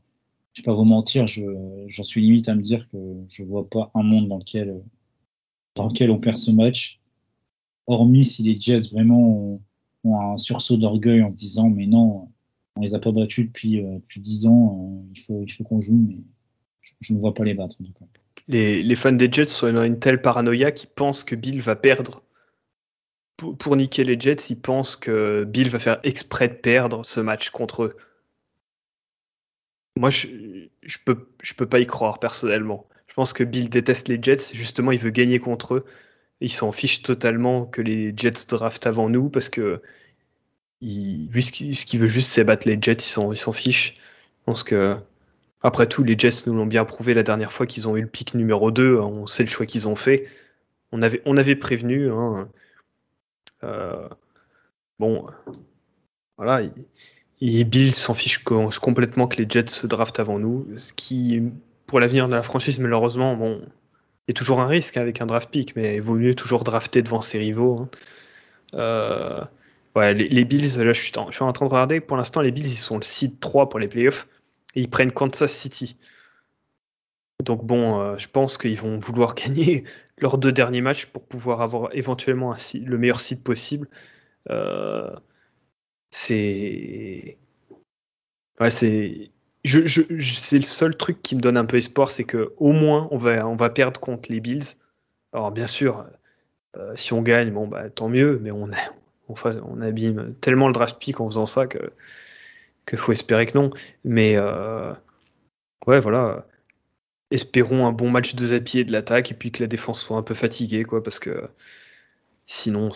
[0.56, 2.98] vais, pas vous mentir, j'en suis limite à me dire que
[3.28, 4.82] je vois pas un monde dans lequel,
[5.74, 7.00] dans lequel on perd ce match.
[7.86, 9.60] Hormis si les Jets vraiment
[10.04, 12.28] ont, un sursaut d'orgueil en se disant mais non,
[12.76, 15.64] on les a pas battus depuis, euh, depuis 10 ans, euh, il faut, il faut
[15.64, 16.18] qu'on joue, mais
[16.80, 18.04] je, je, ne vois pas les battre en tout cas
[18.48, 22.22] les, fans des Jets sont dans une telle paranoïa qu'ils pensent que Bill va perdre.
[23.36, 27.50] Pour, niquer les Jets, ils pensent que Bill va faire exprès de perdre ce match
[27.50, 27.96] contre eux.
[29.96, 30.28] Moi, je,
[30.82, 32.86] je, peux, je peux pas y croire personnellement.
[33.08, 35.84] Je pense que Bill déteste les Jets, justement, il veut gagner contre eux.
[36.40, 39.82] Il s'en fiche totalement que les Jets draftent avant nous parce que
[40.80, 42.96] lui, ce qu'il veut juste, c'est battre les Jets,
[43.32, 43.94] il s'en fiche.
[44.40, 44.98] Je pense que
[45.66, 48.06] après tout, les Jets nous l'ont bien prouvé la dernière fois qu'ils ont eu le
[48.06, 49.00] pic numéro 2.
[49.00, 50.28] On sait le choix qu'ils ont fait.
[50.92, 52.08] On avait, on avait prévenu.
[52.08, 52.48] Hein.
[53.64, 54.08] Euh,
[55.00, 55.26] bon,
[56.36, 56.62] voilà.
[57.40, 60.68] Et Bill s'en fiche complètement que les Jets se draftent avant nous.
[60.76, 61.42] Ce qui,
[61.88, 63.60] pour l'avenir de la franchise, malheureusement, bon,
[64.28, 67.22] a toujours un risque avec un draft pick, mais il vaut mieux toujours drafter devant
[67.22, 67.80] ses rivaux.
[67.80, 67.88] Hein.
[68.74, 69.40] Euh,
[69.96, 71.98] ouais, les, Bills, là, je suis, en, je suis en train de regarder.
[72.00, 74.28] Pour l'instant, les Bills, ils sont le seed 3 pour les playoffs
[74.76, 75.96] et ils prennent Kansas City.
[77.42, 79.84] Donc bon, euh, je pense qu'ils vont vouloir gagner
[80.18, 83.88] leurs deux derniers matchs pour pouvoir avoir éventuellement le meilleur site possible.
[84.50, 85.10] Euh,
[86.10, 87.38] c'est,
[88.60, 89.30] ouais, c'est,
[89.64, 92.72] je, je, c'est le seul truc qui me donne un peu espoir, c'est que au
[92.72, 94.76] moins on va, on va perdre contre les Bills.
[95.32, 96.06] Alors bien sûr,
[96.76, 98.70] euh, si on gagne, bon bah tant mieux, mais on,
[99.28, 101.92] on, on abîme tellement le draft pick en faisant ça que
[102.86, 103.70] qu'il faut espérer que non.
[104.04, 104.92] Mais euh,
[105.86, 106.46] ouais, voilà.
[107.30, 110.22] Espérons un bon match de Zapier de l'attaque et puis que la défense soit un
[110.22, 111.50] peu fatiguée, quoi, parce que
[112.46, 112.90] sinon,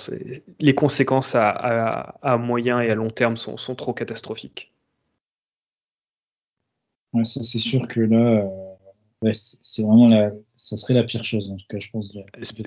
[0.61, 4.73] les conséquences à, moyen et à long terme sont, trop catastrophiques.
[7.25, 8.47] c'est sûr que là,
[9.25, 12.13] euh, c'est vraiment la, ça serait la pire chose, en tout cas, je pense.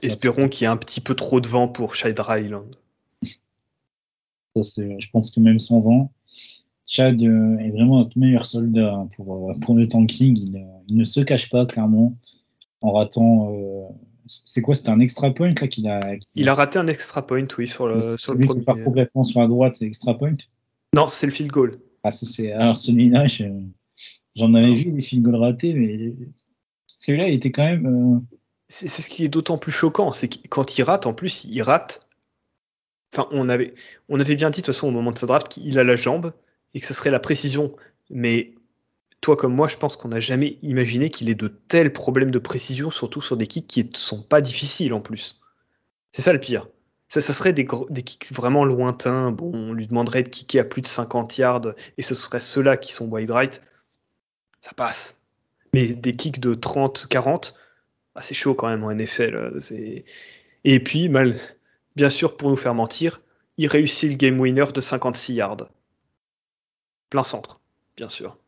[0.02, 2.76] Espérons qu'il y ait un petit peu trop de vent pour Shadra Island.
[4.56, 6.12] je pense que même sans vent,
[6.86, 10.38] Chad euh, est vraiment notre meilleur soldat hein, pour, euh, pour le tanking.
[10.38, 12.18] Il, euh, il, ne se cache pas, clairement,
[12.82, 13.54] en ratant.
[14.28, 16.00] c'est quoi C'était un extra point là qu'il a,
[16.36, 18.60] Il a raté un extra point, oui, sur le, sur le premier.
[18.60, 20.36] Qui part complètement sur la droite, c'est extra point?
[20.94, 21.80] Non, c'est le field goal.
[22.04, 23.26] Ah, c'est, alors celui-là,
[24.36, 26.14] j'en avais vu des field goals ratés, mais
[26.88, 28.26] celui-là, il était quand même.
[28.68, 31.62] C'est, ce qui est d'autant plus choquant, c'est que quand il rate, en plus, il
[31.62, 32.08] rate.
[33.14, 33.74] Enfin, on avait,
[34.10, 35.96] on avait bien dit de toute façon au moment de sa draft qu'il a la
[35.96, 36.34] jambe,
[36.74, 37.76] et que ce serait la précision.
[38.10, 38.54] Mais
[39.22, 42.40] toi comme moi, je pense qu'on n'a jamais imaginé qu'il ait de tels problèmes de
[42.40, 45.42] précision, surtout sur des kicks qui ne sont pas difficiles en plus.
[46.12, 46.68] C'est ça le pire.
[47.10, 49.32] Ça, ça serait des, kicks vraiment lointains.
[49.32, 52.76] Bon, on lui demanderait de kicker à plus de 50 yards et ce serait ceux-là
[52.76, 53.62] qui sont wide right.
[54.62, 55.22] Ça passe.
[55.74, 57.54] Mais des kicks de 30, 40,
[58.16, 59.60] ah, c'est chaud quand même en NFL.
[60.64, 61.36] Et puis, mal,
[61.96, 63.22] bien sûr, pour nous faire mentir,
[63.58, 65.70] il réussit le game winner de 56 yards
[67.14, 67.59] plein centre,
[67.95, 68.39] bien sûr.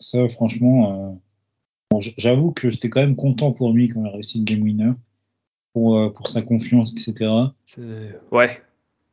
[0.00, 1.20] Ça, franchement,
[1.94, 4.60] euh, j'avoue que j'étais quand même content pour lui quand il a réussi le game
[4.60, 4.90] winner,
[5.72, 7.30] pour, euh, pour sa confiance, etc.
[8.32, 8.60] Ouais.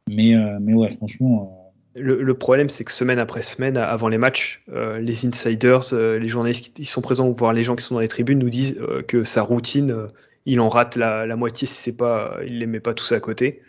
[0.09, 1.71] Mais, euh, mais ouais, franchement.
[1.93, 6.85] Le, problème, c'est que semaine après semaine, avant les matchs, les insiders, les journalistes qui
[6.85, 9.43] sont présents, ou voir les gens qui sont dans les tribunes, nous disent que sa
[9.43, 10.07] routine,
[10.47, 13.19] il en rate la, la moitié si c'est pas, il les met pas tous à
[13.19, 13.61] côté.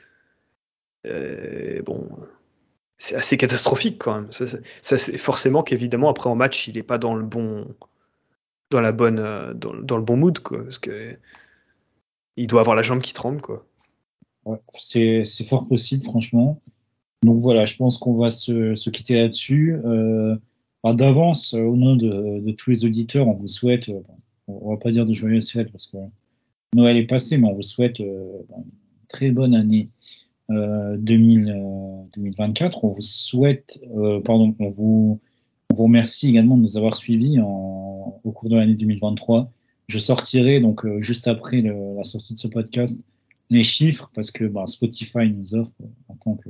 [1.05, 2.09] bon,
[2.99, 4.32] c'est assez catastrophique quand même.
[4.32, 4.47] Ça,
[4.99, 7.66] c'est forcément qu'évidemment après en match il n'est pas dans le bon,
[8.70, 11.16] dans la bonne, euh, dans, le bon mood parce que
[12.36, 13.66] il doit avoir la jambe qui tremble quoi.
[14.78, 16.61] c'est fort possible franchement.
[17.22, 19.76] Donc voilà, je pense qu'on va se, quitter là-dessus.
[19.84, 20.36] Euh,
[20.84, 23.90] D'avance, euh, au nom de, tous les auditeurs, on vous souhaite,
[24.49, 25.97] on va pas dire de joyeuses fêtes parce que
[26.74, 28.45] Noël est passé, mais on vous souhaite une
[29.09, 29.88] très bonne année
[30.49, 32.76] 2024.
[32.76, 35.20] Euh, on vous souhaite, euh, pardon, on vous,
[35.70, 39.51] on vous remercie également de nous avoir suivis en, au cours de l'année 2023.
[39.88, 43.01] Je sortirai donc euh, juste après la sortie de ce podcast
[43.51, 45.72] les chiffres parce que bah, Spotify nous offre
[46.09, 46.49] en tant que,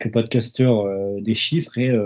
[0.00, 0.84] que podcasteur
[1.20, 1.96] des chiffres et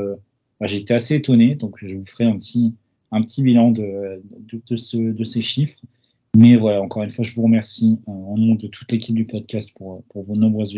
[0.60, 2.74] bah, j'ai été assez étonné donc je vous ferai un petit
[3.10, 5.78] un petit bilan de, de, de, ce, de ces chiffres
[6.36, 9.24] Mais voilà, encore une fois, je vous remercie euh, en nom de toute l'équipe du
[9.24, 10.76] podcast pour, pour, vos nombreuses,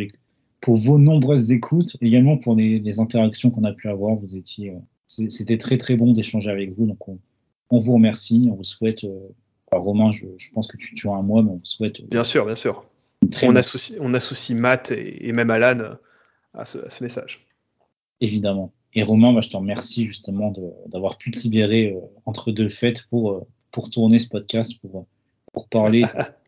[0.60, 4.16] pour vos nombreuses écoutes, également pour les, les interactions qu'on a pu avoir.
[4.16, 4.74] Vous étiez,
[5.06, 7.18] c'était très très bon d'échanger avec vous, donc on,
[7.70, 9.06] on, vous remercie, on vous souhaite.
[9.72, 12.02] Romain, je, je, pense que tu, tu as un mois, mais on vous souhaite.
[12.08, 12.84] Bien sûr, bien sûr.
[13.42, 15.94] On associe, on associe Matt et, et même Alan
[16.54, 17.46] à ce, à ce message.
[18.20, 18.72] Évidemment.
[18.94, 20.52] Et Romain, bah, je te remercie justement
[20.86, 23.40] d'avoir pu te libérer euh, entre deux fêtes pour, euh,
[23.70, 25.06] pour tourner ce podcast, pour,
[25.52, 26.04] pour parler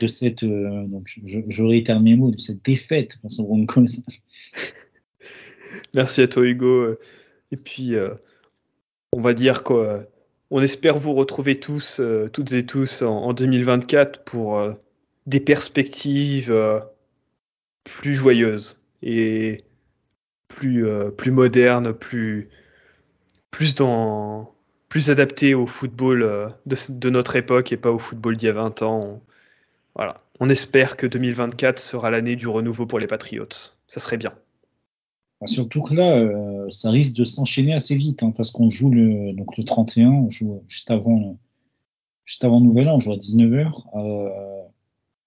[0.00, 0.42] de cette.
[0.42, 3.86] Euh, donc, je, je réitère mes mots, de cette défaite face aux Broncos.
[5.94, 6.96] Merci à toi, Hugo.
[7.52, 8.14] Et puis, euh,
[9.12, 10.04] on va dire qu'on
[10.50, 14.62] on espère vous retrouver tous, euh, toutes et tous, en, en 2024 pour
[15.26, 16.54] des perspectives
[17.84, 19.58] plus joyeuses et
[20.48, 20.84] plus,
[21.16, 22.48] plus moderne, plus,
[23.50, 24.54] plus, dans,
[24.88, 28.54] plus adapté au football de, de, notre époque et pas au football d'il y a
[28.54, 29.22] 20 ans.
[30.40, 33.48] On, espère que 2024 sera l'année du renouveau pour les Patriots.
[33.86, 34.32] Ça serait bien.
[35.46, 39.32] Surtout que là, euh, ça risque de s'enchaîner assez vite, hein, parce qu'on joue le,
[39.32, 41.38] donc le 31, on joue juste avant,
[42.24, 43.72] juste avant Nouvel An, on joue à 19h.
[43.94, 44.62] Euh,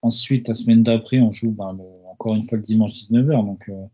[0.02, 1.76] ensuite, la semaine d'après, on joue ben,
[2.14, 3.44] encore une fois le dimanche 19h.
[3.44, 3.86] Donc, euh,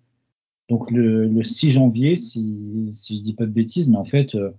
[0.68, 4.34] donc le, le, 6 janvier, si, si je dis pas de bêtises, mais en fait,
[4.34, 4.50] euh,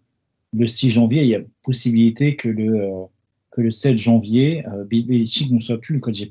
[0.53, 3.05] le 6 janvier, il y a possibilité que le, euh,
[3.51, 6.29] que le 7 janvier, euh, Belichick ne soit plus le coach des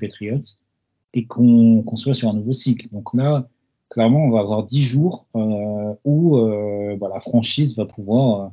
[1.15, 2.89] et qu'on qu soit sur un nouveau cycle.
[2.93, 3.49] Donc là,
[3.91, 8.53] clairement, on va avoir 10 jours euh, où euh, bah, la franchise va pouvoir,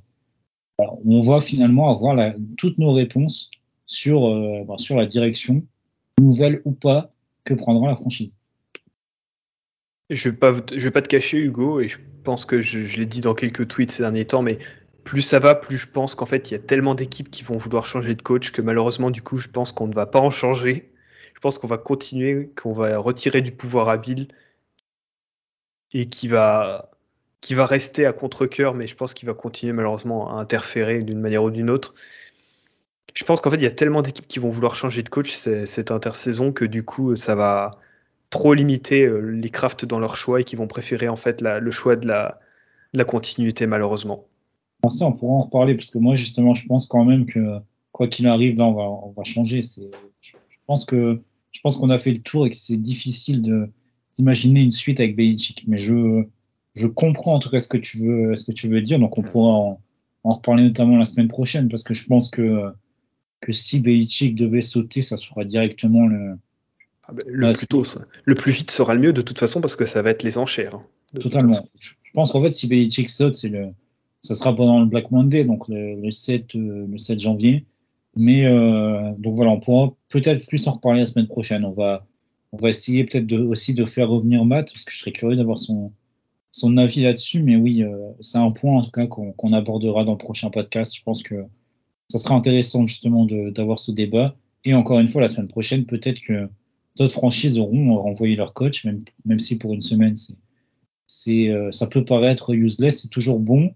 [0.81, 3.51] euh, on va finalement avoir toutes nos réponses
[3.85, 5.63] sur, bah, sur la direction,
[6.19, 7.13] nouvelle ou pas,
[7.45, 8.35] que prendra la franchise.
[10.09, 13.05] Je ne vais, vais, pas te cacher, Hugo, et je pense que je, je l'ai
[13.05, 14.57] dit dans quelques tweets ces derniers temps, mais
[15.07, 17.55] plus ça va, plus je pense qu'en fait, il y a tellement d'équipes qui vont
[17.55, 20.29] vouloir changer de coach que malheureusement, du coup, je pense qu'on ne va pas en
[20.29, 20.91] changer.
[21.33, 24.27] Je pense qu'on va continuer, qu'on va retirer du pouvoir à Bill
[25.93, 26.89] et qui va,
[27.49, 31.51] rester à contre-coeur, mais je pense qu'il va continuer malheureusement à interférer d'une manière ou
[31.51, 31.93] d'une autre.
[33.13, 35.31] Je pense qu'en fait, il y a tellement d'équipes qui vont vouloir changer de coach
[35.31, 37.79] cette intersaison que du coup, ça va
[38.29, 41.71] trop limiter euh, les crafts dans leur choix et qui vont préférer en fait le
[41.71, 44.27] choix de la continuité malheureusement.
[45.01, 47.59] On pourra en reparler parce que moi justement je pense quand même que
[47.91, 49.61] quoi qu'il arrive là on va, on va changer.
[49.61, 49.89] C'est,
[50.21, 50.33] je
[50.65, 51.21] pense que
[51.51, 53.69] je pense qu'on a fait le tour et que c'est difficile de,
[54.15, 55.63] d'imaginer une suite avec Belichick.
[55.67, 56.23] Mais je,
[56.75, 58.99] je comprends en tout cas ce que tu veux, ce que tu veux dire.
[58.99, 59.81] Donc on pourra en,
[60.23, 62.71] en reparler notamment la semaine prochaine parce que je pense que,
[63.41, 66.37] que si Belichick devait sauter, ça sera directement le,
[67.07, 67.83] ah ben, le, plus tôt,
[68.25, 70.37] le plus vite sera le mieux de toute façon parce que ça va être les
[70.37, 70.75] enchères.
[70.75, 70.85] Hein,
[71.19, 71.67] Totalement.
[71.79, 73.69] Je pense qu'en fait, si Belichick saute, c'est le,
[74.21, 77.65] ça sera pendant le Black Monday, donc le, le 7, euh, le 7 janvier.
[78.15, 81.63] Mais euh, donc voilà, on pourra peut-être plus en reparler la semaine prochaine.
[81.63, 82.05] On va,
[82.51, 85.59] on va essayer peut-être aussi de faire revenir Matt parce que je serais curieux d'avoir
[85.59, 85.91] son,
[86.51, 87.43] son avis là-dessus.
[87.43, 90.49] Mais oui, euh, c'est un point en tout cas qu'on qu abordera dans le prochain
[90.49, 90.95] podcast.
[90.95, 91.35] Je pense que
[92.09, 94.35] ça sera intéressant justement d'avoir ce débat.
[94.65, 96.49] Et encore une fois, la semaine prochaine, peut-être que
[96.95, 100.15] d'autres franchises auront renvoyé leur coach, même, même si pour une semaine,
[101.05, 103.01] c'est, euh, ça peut paraître useless.
[103.01, 103.69] C'est toujours bon euh,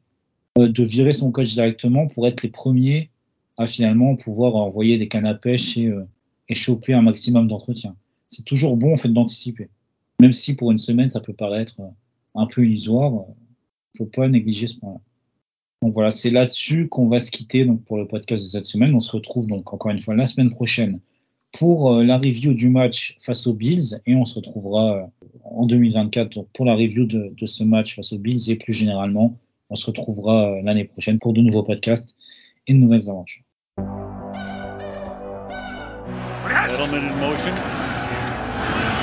[0.58, 3.10] de virer son coach directement pour être les premiers
[3.58, 6.06] à finalement pouvoir envoyer des cannes à euh,
[6.49, 7.95] et choper un maximum d'entretien.
[8.28, 9.70] C'est toujours bon en fait d'anticiper.
[10.20, 11.88] Même si pour une semaine, ça peut paraître euh,
[12.36, 13.26] un peu illusoire,
[13.93, 14.99] il faut pas négliger ce point-là.
[15.82, 18.93] Donc voilà, c'est là-dessus qu'on va se quitter donc pour le podcast de cette semaine.
[18.93, 20.99] On se retrouve donc encore une fois la semaine prochaine
[21.52, 25.66] pour euh, la review du match face aux Bills et on se retrouvera euh, en
[25.66, 29.38] 2024 pour la review de, ce match face aux Bills et plus généralement,
[29.72, 32.15] on se retrouvera euh, l'année prochaine pour de nouveaux podcasts
[32.67, 33.43] et de nouvelles aventures.
[36.69, 37.55] Edelman in motion.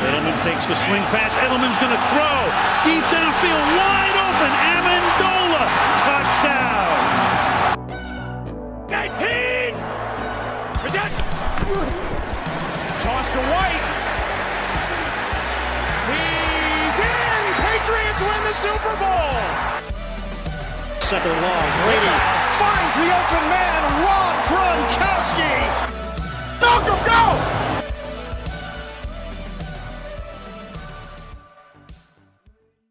[0.06, 1.32] Edelman takes the swing pass.
[1.44, 2.38] Edelman's going to throw
[2.84, 4.52] deep downfield, wide open.
[4.76, 5.64] Amendola,
[6.04, 6.88] touchdown.
[8.88, 9.74] 19.
[13.00, 13.84] Toss to White.
[16.12, 17.42] He's in.
[17.64, 19.87] Patriots win the Super Bowl.
[21.08, 21.64] second long.
[21.88, 22.14] Brady
[22.60, 25.56] finds the open man, Rob Gronkowski.
[26.60, 27.67] Malcolm, go!